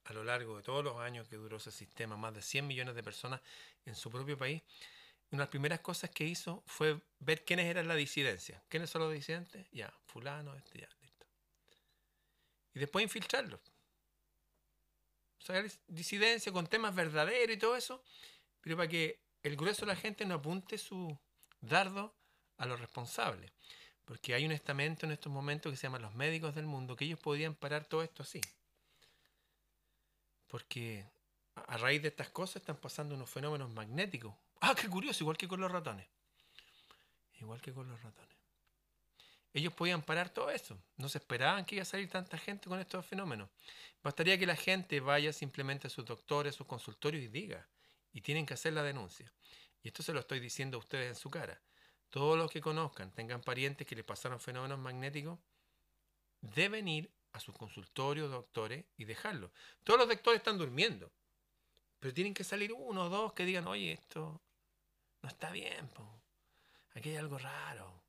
a 0.06 0.14
lo 0.14 0.24
largo 0.24 0.58
de 0.58 0.64
todos 0.64 0.84
los 0.84 0.98
años 0.98 1.28
que 1.28 1.36
duró 1.36 1.58
ese 1.58 1.72
sistema, 1.72 2.18
más 2.18 2.34
de 2.34 2.42
100 2.42 2.68
millones 2.68 2.96
de 2.96 3.04
personas 3.04 3.42
en 3.86 3.96
su 3.96 4.10
propio 4.10 4.38
país, 4.38 4.62
una 5.32 5.42
de 5.42 5.46
las 5.46 5.50
primeras 5.50 5.80
cosas 5.80 6.10
que 6.10 6.24
hizo 6.24 6.64
fue 6.66 7.00
ver 7.20 7.44
quiénes 7.46 7.66
eran 7.66 7.88
la 7.88 7.96
disidencia. 7.96 8.64
¿Quiénes 8.70 8.90
son 8.90 9.02
los 9.02 9.14
disidentes? 9.14 9.68
Ya, 9.72 9.94
fulano, 10.06 10.56
este, 10.56 10.80
ya, 10.82 10.90
listo. 11.02 11.26
Y 12.74 12.80
después 12.80 13.04
infiltrarlos. 13.04 13.60
Disidencia 15.88 16.52
con 16.52 16.68
temas 16.68 16.96
verdaderos 16.96 17.56
y 17.56 17.60
todo 17.60 17.76
eso, 17.76 18.04
pero 18.62 18.78
para 18.78 18.90
que 18.90 19.20
el 19.44 19.56
grueso 19.56 19.82
de 19.82 19.94
la 19.94 19.96
gente 19.96 20.26
no 20.26 20.36
apunte 20.36 20.78
su 20.78 21.18
dardo 21.62 22.16
a 22.58 22.66
los 22.66 22.80
responsables. 22.80 23.52
Porque 24.06 24.34
hay 24.34 24.46
un 24.46 24.52
estamento 24.52 25.06
en 25.06 25.12
estos 25.12 25.32
momentos 25.32 25.72
que 25.72 25.78
se 25.78 25.84
llama 25.84 26.00
los 26.00 26.14
médicos 26.14 26.54
del 26.56 26.66
mundo, 26.66 26.96
que 26.96 27.06
ellos 27.06 27.20
podían 27.20 27.56
parar 27.56 27.86
todo 27.86 28.04
esto 28.04 28.24
así. 28.24 28.42
Porque 30.48 31.06
a 31.56 31.78
raíz 31.78 32.02
de 32.02 32.10
estas 32.10 32.30
cosas 32.30 32.58
están 32.58 32.78
pasando 32.78 33.16
unos 33.16 33.30
fenómenos 33.30 33.70
magnéticos. 33.72 34.34
Ah, 34.62 34.76
qué 34.80 34.88
curioso, 34.88 35.24
igual 35.24 35.38
que 35.38 35.48
con 35.48 35.60
los 35.60 35.72
ratones. 35.72 36.08
Igual 37.40 37.62
que 37.62 37.74
con 37.74 37.90
los 37.90 38.02
ratones. 38.02 38.36
Ellos 39.56 39.72
podían 39.72 40.02
parar 40.02 40.30
todo 40.30 40.52
eso. 40.52 40.78
No 40.98 41.08
se 41.08 41.18
esperaban 41.18 41.64
que 41.64 41.76
iba 41.76 41.84
a 41.84 41.86
salir 41.86 42.10
tanta 42.10 42.38
gente 42.38 42.68
con 42.68 42.78
estos 42.78 43.06
fenómenos. 43.06 43.50
Bastaría 44.04 44.38
que 44.38 44.46
la 44.46 44.58
gente 44.58 45.00
vaya 45.00 45.32
simplemente 45.32 45.88
a 45.88 45.90
sus 45.90 46.04
doctores, 46.04 46.54
a 46.54 46.58
sus 46.58 46.68
consultorios 46.68 47.24
y 47.24 47.30
diga. 47.30 47.66
Y 48.12 48.20
tienen 48.20 48.46
que 48.46 48.54
hacer 48.54 48.74
la 48.74 48.84
denuncia. 48.84 49.32
Y 49.82 49.88
esto 49.88 50.04
se 50.04 50.12
lo 50.12 50.20
estoy 50.20 50.42
diciendo 50.42 50.76
a 50.76 50.82
ustedes 50.82 51.08
en 51.08 51.16
su 51.16 51.30
cara. 51.30 51.62
Todos 52.10 52.38
los 52.38 52.52
que 52.52 52.60
conozcan, 52.60 53.14
tengan 53.14 53.40
parientes 53.40 53.88
que 53.88 53.96
les 53.96 54.04
pasaron 54.04 54.42
fenómenos 54.42 54.78
magnéticos, 54.78 55.40
deben 56.42 56.90
ir 56.90 57.10
a 57.32 57.40
sus 57.40 57.56
consultorios, 57.56 58.30
doctores, 58.30 58.84
y 58.98 59.06
dejarlo. 59.06 59.54
Todos 59.86 60.02
los 60.02 60.10
doctores 60.10 60.40
están 60.40 60.58
durmiendo. 60.58 61.10
Pero 62.02 62.14
tienen 62.14 62.34
que 62.34 62.44
salir 62.44 62.74
uno 62.74 63.06
o 63.06 63.10
dos 63.10 63.32
que 63.32 63.46
digan, 63.46 63.68
oye, 63.68 63.94
esto 63.94 64.42
no 65.22 65.30
está 65.30 65.50
bien, 65.50 65.90
aquí 66.94 67.12
hay 67.12 67.16
algo 67.16 67.38
raro. 67.38 68.05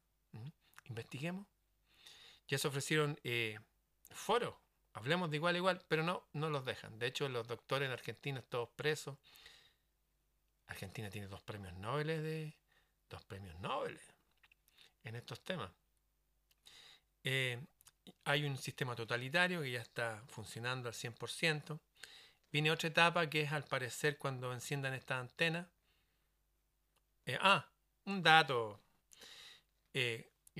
Investiguemos. 0.88 1.46
Ya 2.48 2.58
se 2.58 2.68
ofrecieron 2.68 3.18
eh, 3.24 3.58
foros, 4.10 4.54
hablemos 4.92 5.30
de 5.30 5.36
igual 5.36 5.54
a 5.54 5.58
igual, 5.58 5.84
pero 5.88 6.02
no, 6.02 6.28
no 6.32 6.48
los 6.48 6.64
dejan. 6.64 6.98
De 6.98 7.06
hecho, 7.06 7.28
los 7.28 7.46
doctores 7.46 7.86
en 7.86 7.92
Argentina, 7.92 8.42
todos 8.42 8.68
presos. 8.70 9.18
Argentina 10.68 11.10
tiene 11.10 11.28
dos 11.28 11.42
premios 11.42 11.74
Nobel 11.74 12.08
de. 12.08 12.56
dos 13.08 13.24
premios 13.24 13.58
Nobel 13.60 14.00
en 15.04 15.16
estos 15.16 15.42
temas. 15.42 15.70
Eh, 17.22 17.64
hay 18.24 18.44
un 18.44 18.56
sistema 18.56 18.94
totalitario 18.94 19.62
que 19.62 19.70
ya 19.72 19.80
está 19.80 20.22
funcionando 20.28 20.88
al 20.88 20.94
100%. 20.94 21.80
Viene 22.50 22.70
otra 22.70 22.88
etapa 22.88 23.28
que 23.28 23.42
es 23.42 23.52
al 23.52 23.64
parecer 23.64 24.18
cuando 24.18 24.52
enciendan 24.52 24.94
esta 24.94 25.18
antena. 25.18 25.68
Eh, 27.24 27.38
ah, 27.40 27.68
un 28.04 28.22
dato. 28.22 28.80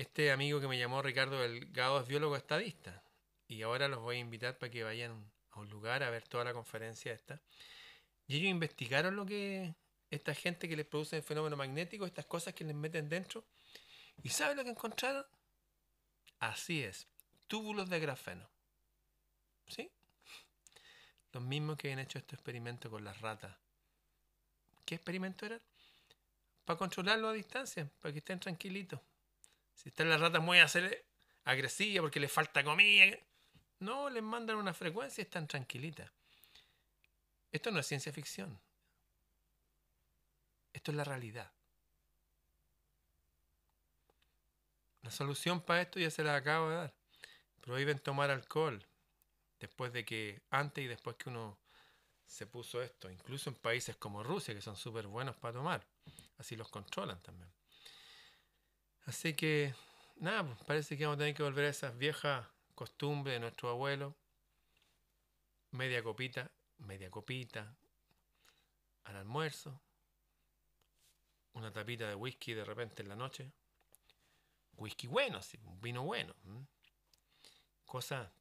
Este 0.01 0.31
amigo 0.31 0.61
que 0.61 0.67
me 0.67 0.77
llamó 0.77 1.01
Ricardo 1.01 1.39
Delgado 1.39 1.99
es 1.99 2.07
biólogo 2.07 2.35
estadista. 2.35 3.03
Y 3.47 3.61
ahora 3.63 3.87
los 3.87 3.99
voy 3.99 4.17
a 4.17 4.19
invitar 4.19 4.57
para 4.57 4.71
que 4.71 4.83
vayan 4.83 5.31
a 5.51 5.59
un 5.59 5.69
lugar 5.69 6.03
a 6.03 6.09
ver 6.09 6.27
toda 6.27 6.43
la 6.43 6.53
conferencia 6.53 7.13
esta. 7.13 7.41
Y 8.27 8.37
ellos 8.37 8.51
investigaron 8.51 9.15
lo 9.15 9.25
que 9.25 9.73
esta 10.11 10.33
gente 10.35 10.69
que 10.69 10.75
les 10.75 10.85
produce 10.85 11.17
el 11.17 11.23
fenómeno 11.23 11.57
magnético, 11.57 12.05
estas 12.05 12.25
cosas 12.25 12.53
que 12.53 12.63
les 12.63 12.75
meten 12.75 13.09
dentro. 13.09 13.43
¿Y 14.21 14.29
saben 14.29 14.57
lo 14.57 14.63
que 14.63 14.69
encontraron? 14.69 15.25
Así 16.39 16.83
es, 16.83 17.07
túbulos 17.47 17.89
de 17.89 17.99
grafeno. 17.99 18.47
¿Sí? 19.67 19.89
Los 21.33 21.43
mismos 21.43 21.77
que 21.77 21.87
habían 21.87 21.99
hecho 21.99 22.19
este 22.19 22.35
experimento 22.35 22.89
con 22.89 23.03
las 23.03 23.19
ratas. 23.21 23.55
¿Qué 24.85 24.95
experimento 24.95 25.45
era? 25.45 25.59
Para 26.65 26.77
controlarlo 26.77 27.29
a 27.29 27.33
distancia, 27.33 27.89
para 27.99 28.11
que 28.11 28.19
estén 28.19 28.39
tranquilitos. 28.39 28.99
Si 29.77 29.89
están 29.89 30.09
las 30.09 30.19
ratas 30.19 30.41
muy 30.41 30.57
agresivas 31.43 32.01
porque 32.01 32.19
les 32.19 32.31
falta 32.31 32.63
comida, 32.63 33.15
no, 33.79 34.09
les 34.09 34.23
mandan 34.23 34.57
una 34.57 34.73
frecuencia 34.73 35.21
y 35.21 35.25
están 35.25 35.47
tranquilitas. 35.47 36.11
Esto 37.51 37.69
no 37.69 37.79
es 37.79 37.85
ciencia 37.85 38.11
ficción. 38.11 38.59
Esto 40.73 40.91
es 40.91 40.97
la 40.97 41.03
realidad. 41.03 41.51
La 45.03 45.11
solución 45.11 45.61
para 45.61 45.83
esto 45.83 45.99
ya 45.99 46.09
se 46.09 46.23
la 46.23 46.35
acabo 46.35 46.69
de 46.69 46.75
dar. 46.75 46.93
Prohíben 47.61 47.99
tomar 47.99 48.31
alcohol 48.31 48.83
después 49.59 49.93
de 49.93 50.03
que, 50.03 50.41
antes 50.49 50.83
y 50.83 50.87
después 50.87 51.15
que 51.17 51.29
uno 51.29 51.59
se 52.25 52.47
puso 52.47 52.81
esto, 52.81 53.11
incluso 53.11 53.51
en 53.51 53.55
países 53.55 53.95
como 53.95 54.23
Rusia, 54.23 54.55
que 54.55 54.61
son 54.61 54.75
súper 54.75 55.05
buenos 55.05 55.35
para 55.37 55.53
tomar. 55.53 55.87
Así 56.39 56.55
los 56.55 56.67
controlan 56.67 57.21
también. 57.21 57.56
Así 59.07 59.33
que, 59.33 59.73
nada, 60.17 60.45
pues, 60.45 60.59
parece 60.67 60.95
que 60.95 61.05
vamos 61.05 61.15
a 61.15 61.19
tener 61.19 61.33
que 61.33 61.41
volver 61.41 61.65
a 61.65 61.69
esas 61.69 61.97
viejas 61.97 62.45
costumbres 62.75 63.33
de 63.33 63.39
nuestro 63.39 63.69
abuelo. 63.69 64.15
Media 65.71 66.03
copita, 66.03 66.51
media 66.77 67.09
copita 67.09 67.75
al 69.05 69.15
almuerzo. 69.15 69.81
Una 71.53 71.73
tapita 71.73 72.07
de 72.07 72.13
whisky 72.13 72.53
de 72.53 72.63
repente 72.63 73.01
en 73.01 73.09
la 73.09 73.15
noche. 73.15 73.51
Whisky 74.77 75.07
bueno, 75.07 75.41
sí, 75.41 75.57
vino 75.81 76.03
bueno. 76.03 76.35
Cosa 77.85 78.31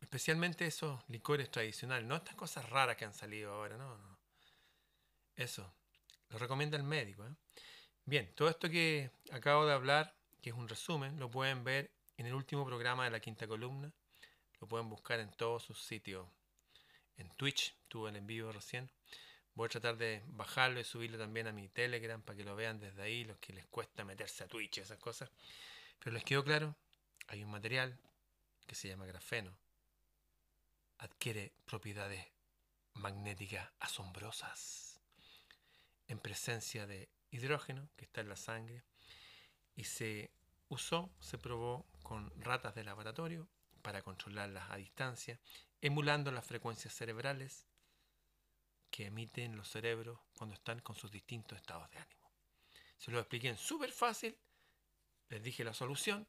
Especialmente 0.00 0.66
esos 0.66 1.00
licores 1.08 1.50
tradicionales, 1.50 2.06
no 2.06 2.16
estas 2.16 2.34
cosas 2.34 2.68
raras 2.70 2.96
que 2.96 3.04
han 3.04 3.12
salido 3.12 3.52
ahora, 3.52 3.76
no, 3.76 3.98
no. 3.98 4.18
Eso, 5.36 5.70
lo 6.30 6.38
recomienda 6.38 6.76
el 6.76 6.82
médico. 6.82 7.26
¿eh? 7.26 7.34
Bien, 8.08 8.26
todo 8.34 8.48
esto 8.48 8.70
que 8.70 9.10
acabo 9.32 9.66
de 9.66 9.74
hablar, 9.74 10.14
que 10.40 10.48
es 10.48 10.56
un 10.56 10.66
resumen, 10.66 11.18
lo 11.18 11.30
pueden 11.30 11.62
ver 11.62 11.90
en 12.16 12.24
el 12.24 12.32
último 12.32 12.64
programa 12.64 13.04
de 13.04 13.10
la 13.10 13.20
quinta 13.20 13.46
columna. 13.46 13.92
Lo 14.60 14.66
pueden 14.66 14.88
buscar 14.88 15.20
en 15.20 15.30
todos 15.32 15.64
sus 15.64 15.82
sitios. 15.82 16.26
En 17.18 17.28
Twitch, 17.36 17.76
tuve 17.86 18.08
el 18.08 18.16
en 18.16 18.26
vivo 18.26 18.50
recién. 18.50 18.90
Voy 19.52 19.66
a 19.66 19.68
tratar 19.68 19.98
de 19.98 20.22
bajarlo 20.28 20.80
y 20.80 20.84
subirlo 20.84 21.18
también 21.18 21.48
a 21.48 21.52
mi 21.52 21.68
Telegram 21.68 22.22
para 22.22 22.38
que 22.38 22.44
lo 22.44 22.56
vean 22.56 22.80
desde 22.80 23.02
ahí, 23.02 23.24
los 23.24 23.36
que 23.40 23.52
les 23.52 23.66
cuesta 23.66 24.06
meterse 24.06 24.42
a 24.42 24.48
Twitch 24.48 24.78
y 24.78 24.80
esas 24.80 24.98
cosas. 24.98 25.30
Pero 25.98 26.14
les 26.14 26.24
quedó 26.24 26.42
claro, 26.42 26.74
hay 27.26 27.44
un 27.44 27.50
material 27.50 28.00
que 28.66 28.74
se 28.74 28.88
llama 28.88 29.04
grafeno 29.04 29.54
adquiere 30.96 31.52
propiedades 31.66 32.24
magnéticas 32.94 33.68
asombrosas 33.80 34.98
en 36.06 36.18
presencia 36.18 36.86
de 36.86 37.10
hidrógeno 37.30 37.88
que 37.96 38.04
está 38.04 38.20
en 38.20 38.28
la 38.28 38.36
sangre 38.36 38.84
y 39.74 39.84
se 39.84 40.30
usó, 40.68 41.10
se 41.20 41.38
probó 41.38 41.86
con 42.02 42.32
ratas 42.40 42.74
de 42.74 42.84
laboratorio 42.84 43.48
para 43.82 44.02
controlarlas 44.02 44.70
a 44.70 44.76
distancia, 44.76 45.38
emulando 45.80 46.30
las 46.30 46.46
frecuencias 46.46 46.94
cerebrales 46.94 47.66
que 48.90 49.06
emiten 49.06 49.56
los 49.56 49.68
cerebros 49.68 50.18
cuando 50.36 50.54
están 50.54 50.80
con 50.80 50.96
sus 50.96 51.10
distintos 51.10 51.58
estados 51.58 51.90
de 51.90 51.98
ánimo. 51.98 52.30
Se 52.96 53.10
lo 53.10 53.18
expliqué 53.18 53.56
súper 53.56 53.92
fácil, 53.92 54.36
les 55.28 55.42
dije 55.42 55.62
la 55.62 55.74
solución 55.74 56.26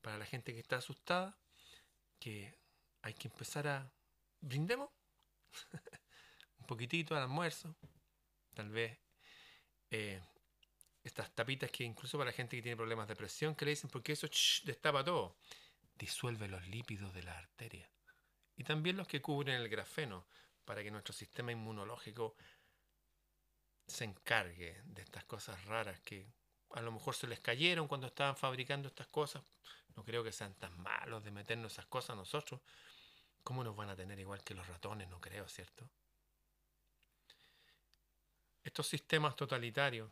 para 0.00 0.18
la 0.18 0.24
gente 0.24 0.52
que 0.54 0.60
está 0.60 0.76
asustada, 0.76 1.36
que 2.18 2.58
hay 3.02 3.14
que 3.14 3.28
empezar 3.28 3.66
a... 3.68 3.92
Brindemos 4.40 4.90
un 6.58 6.66
poquitito 6.66 7.14
al 7.14 7.22
almuerzo, 7.22 7.76
tal 8.54 8.70
vez 8.70 8.98
eh, 9.90 10.20
estas 11.02 11.34
tapitas 11.34 11.70
que 11.70 11.84
incluso 11.84 12.18
para 12.18 12.32
gente 12.32 12.56
que 12.56 12.62
tiene 12.62 12.76
problemas 12.76 13.08
de 13.08 13.16
presión, 13.16 13.54
que 13.54 13.64
le 13.64 13.72
dicen, 13.72 13.90
porque 13.90 14.12
eso 14.12 14.28
destapa 14.64 15.04
todo, 15.04 15.36
disuelve 15.94 16.48
los 16.48 16.66
lípidos 16.68 17.14
de 17.14 17.22
la 17.22 17.36
arteria. 17.36 17.90
Y 18.56 18.64
también 18.64 18.96
los 18.96 19.06
que 19.06 19.22
cubren 19.22 19.56
el 19.56 19.68
grafeno, 19.68 20.26
para 20.64 20.82
que 20.82 20.90
nuestro 20.90 21.12
sistema 21.12 21.52
inmunológico 21.52 22.36
se 23.86 24.04
encargue 24.04 24.82
de 24.84 25.02
estas 25.02 25.24
cosas 25.24 25.64
raras 25.66 26.00
que 26.00 26.26
a 26.70 26.80
lo 26.80 26.90
mejor 26.90 27.14
se 27.14 27.28
les 27.28 27.38
cayeron 27.38 27.86
cuando 27.86 28.08
estaban 28.08 28.36
fabricando 28.36 28.88
estas 28.88 29.06
cosas. 29.06 29.44
No 29.94 30.04
creo 30.04 30.24
que 30.24 30.32
sean 30.32 30.54
tan 30.54 30.76
malos 30.80 31.22
de 31.22 31.30
meternos 31.30 31.72
esas 31.72 31.86
cosas 31.86 32.10
a 32.10 32.16
nosotros, 32.16 32.60
¿Cómo 33.46 33.62
nos 33.62 33.76
van 33.76 33.88
a 33.90 33.94
tener 33.94 34.18
igual 34.18 34.42
que 34.42 34.54
los 34.54 34.66
ratones? 34.66 35.08
No 35.08 35.20
creo, 35.20 35.46
¿cierto? 35.46 35.88
Estos 38.66 38.88
sistemas 38.88 39.36
totalitarios 39.36 40.10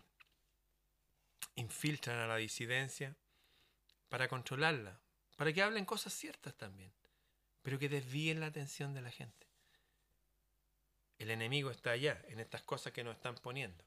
infiltran 1.56 2.20
a 2.20 2.28
la 2.28 2.36
disidencia 2.36 3.16
para 4.08 4.28
controlarla, 4.28 4.96
para 5.36 5.52
que 5.52 5.60
hablen 5.60 5.84
cosas 5.84 6.12
ciertas 6.12 6.54
también, 6.54 6.92
pero 7.62 7.80
que 7.80 7.88
desvíen 7.88 8.38
la 8.38 8.46
atención 8.46 8.94
de 8.94 9.02
la 9.02 9.10
gente. 9.10 9.48
El 11.18 11.32
enemigo 11.32 11.72
está 11.72 11.90
allá, 11.90 12.22
en 12.28 12.38
estas 12.38 12.62
cosas 12.62 12.92
que 12.92 13.02
nos 13.02 13.16
están 13.16 13.34
poniendo. 13.34 13.82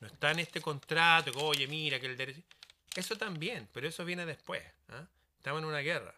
No 0.00 0.08
está 0.08 0.32
en 0.32 0.40
este 0.40 0.60
contrato, 0.60 1.30
que, 1.30 1.38
oye, 1.38 1.68
mira 1.68 2.00
que 2.00 2.06
el 2.06 2.16
derecho... 2.16 2.42
Eso 2.96 3.16
también, 3.16 3.68
pero 3.72 3.86
eso 3.86 4.04
viene 4.04 4.26
después. 4.26 4.64
¿ah? 4.88 5.06
Estamos 5.36 5.62
en 5.62 5.68
una 5.68 5.78
guerra, 5.78 6.12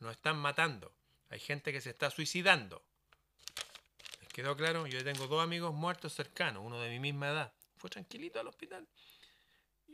nos 0.00 0.16
están 0.16 0.36
matando. 0.36 0.92
Hay 1.30 1.38
gente 1.38 1.72
que 1.72 1.80
se 1.80 1.90
está 1.90 2.10
suicidando. 2.10 2.82
¿Les 4.36 4.44
quedó 4.44 4.54
claro? 4.54 4.86
Yo 4.86 5.02
tengo 5.02 5.26
dos 5.28 5.42
amigos 5.42 5.72
muertos 5.72 6.12
cercanos, 6.12 6.62
uno 6.62 6.78
de 6.78 6.90
mi 6.90 7.00
misma 7.00 7.30
edad, 7.30 7.54
fue 7.78 7.88
tranquilito 7.88 8.38
al 8.38 8.46
hospital. 8.46 8.86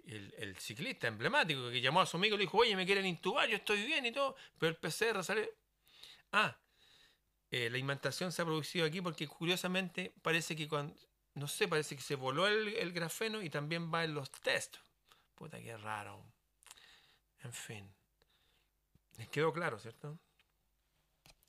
El, 0.05 0.35
el, 0.37 0.59
ciclista 0.59 1.07
emblemático 1.07 1.71
que 1.71 1.81
llamó 1.81 2.01
a 2.01 2.07
su 2.07 2.17
amigo 2.17 2.35
y 2.35 2.39
le 2.39 2.45
dijo, 2.47 2.59
oye, 2.59 2.75
me 2.75 2.85
quieren 2.85 3.07
intubar, 3.07 3.49
yo 3.49 3.55
estoy 3.55 3.87
bien 3.87 4.05
y 4.05 4.11
todo, 4.11 4.35
pero 4.59 4.71
el 4.71 4.77
PCR 4.79 5.23
sale... 5.23 5.49
Ah, 6.33 6.59
eh, 7.53 7.71
la 7.71 7.79
imantación 7.79 8.33
se 8.33 8.43
ha 8.43 8.45
producido 8.45 8.85
aquí 8.85 9.01
porque 9.01 9.29
curiosamente 9.29 10.13
parece 10.23 10.57
que 10.57 10.67
cuando, 10.67 10.97
no 11.35 11.47
sé, 11.47 11.69
parece 11.69 11.95
que 11.95 12.03
se 12.03 12.17
voló 12.17 12.49
el, 12.49 12.67
el 12.67 12.93
grafeno 12.93 13.43
y 13.43 13.49
también 13.49 13.95
va 13.95 14.03
en 14.03 14.13
los 14.13 14.33
test. 14.33 14.79
Puta, 15.37 15.61
qué 15.61 15.77
raro. 15.77 16.21
En 17.45 17.53
fin. 17.53 17.95
Les 19.19 19.29
quedó 19.29 19.53
claro, 19.53 19.79
¿cierto? 19.79 20.19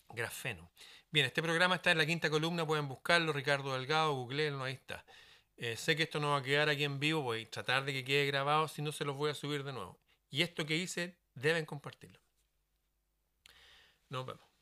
Grafeno. 0.10 0.72
Bien, 1.12 1.26
este 1.26 1.42
programa 1.44 1.76
está 1.76 1.92
en 1.92 1.98
la 1.98 2.06
quinta 2.06 2.30
columna, 2.30 2.66
pueden 2.66 2.88
buscarlo, 2.88 3.34
Ricardo 3.34 3.74
Delgado, 3.74 4.14
googleenlo, 4.14 4.64
ahí 4.64 4.74
está. 4.74 5.06
Eh, 5.58 5.78
sé 5.78 5.96
que 5.96 6.04
esto 6.04 6.20
no 6.20 6.32
va 6.32 6.38
a 6.38 6.44
quedar 6.44 6.70
aquí 6.70 6.84
en 6.84 7.00
vivo, 7.00 7.22
voy 7.22 7.44
a 7.44 7.50
tratar 7.50 7.86
de 7.86 7.94
que 7.94 8.04
quede 8.04 8.26
grabado, 8.26 8.68
si 8.68 8.82
no 8.82 8.92
se 8.92 9.06
los 9.06 9.16
voy 9.16 9.32
a 9.32 9.36
subir 9.36 9.64
de 9.64 9.74
nuevo. 9.74 10.00
Y 10.30 10.42
esto 10.42 10.66
que 10.66 10.76
hice, 10.76 11.18
deben 11.36 11.66
compartirlo. 11.66 12.20
Nos 14.10 14.26
vemos. 14.26 14.53